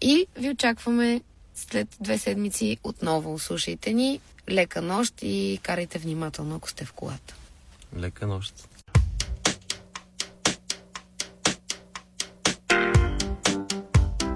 [0.00, 1.20] И ви очакваме
[1.58, 3.38] след две седмици отново.
[3.38, 4.20] Слушайте ни.
[4.50, 7.34] Лека нощ и карайте внимателно, ако сте в колата.
[7.96, 8.68] Лека нощ.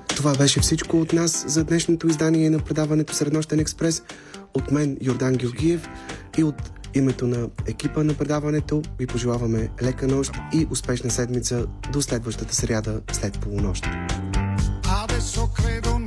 [0.08, 4.02] Това беше всичко от нас за днешното издание на предаването Среднощен експрес.
[4.54, 5.88] От мен Йордан Георгиев
[6.38, 12.02] и от името на екипа на предаването ви пожелаваме лека нощ и успешна седмица до
[12.02, 13.84] следващата сряда след полунощ.
[15.02, 16.01] Adesso credo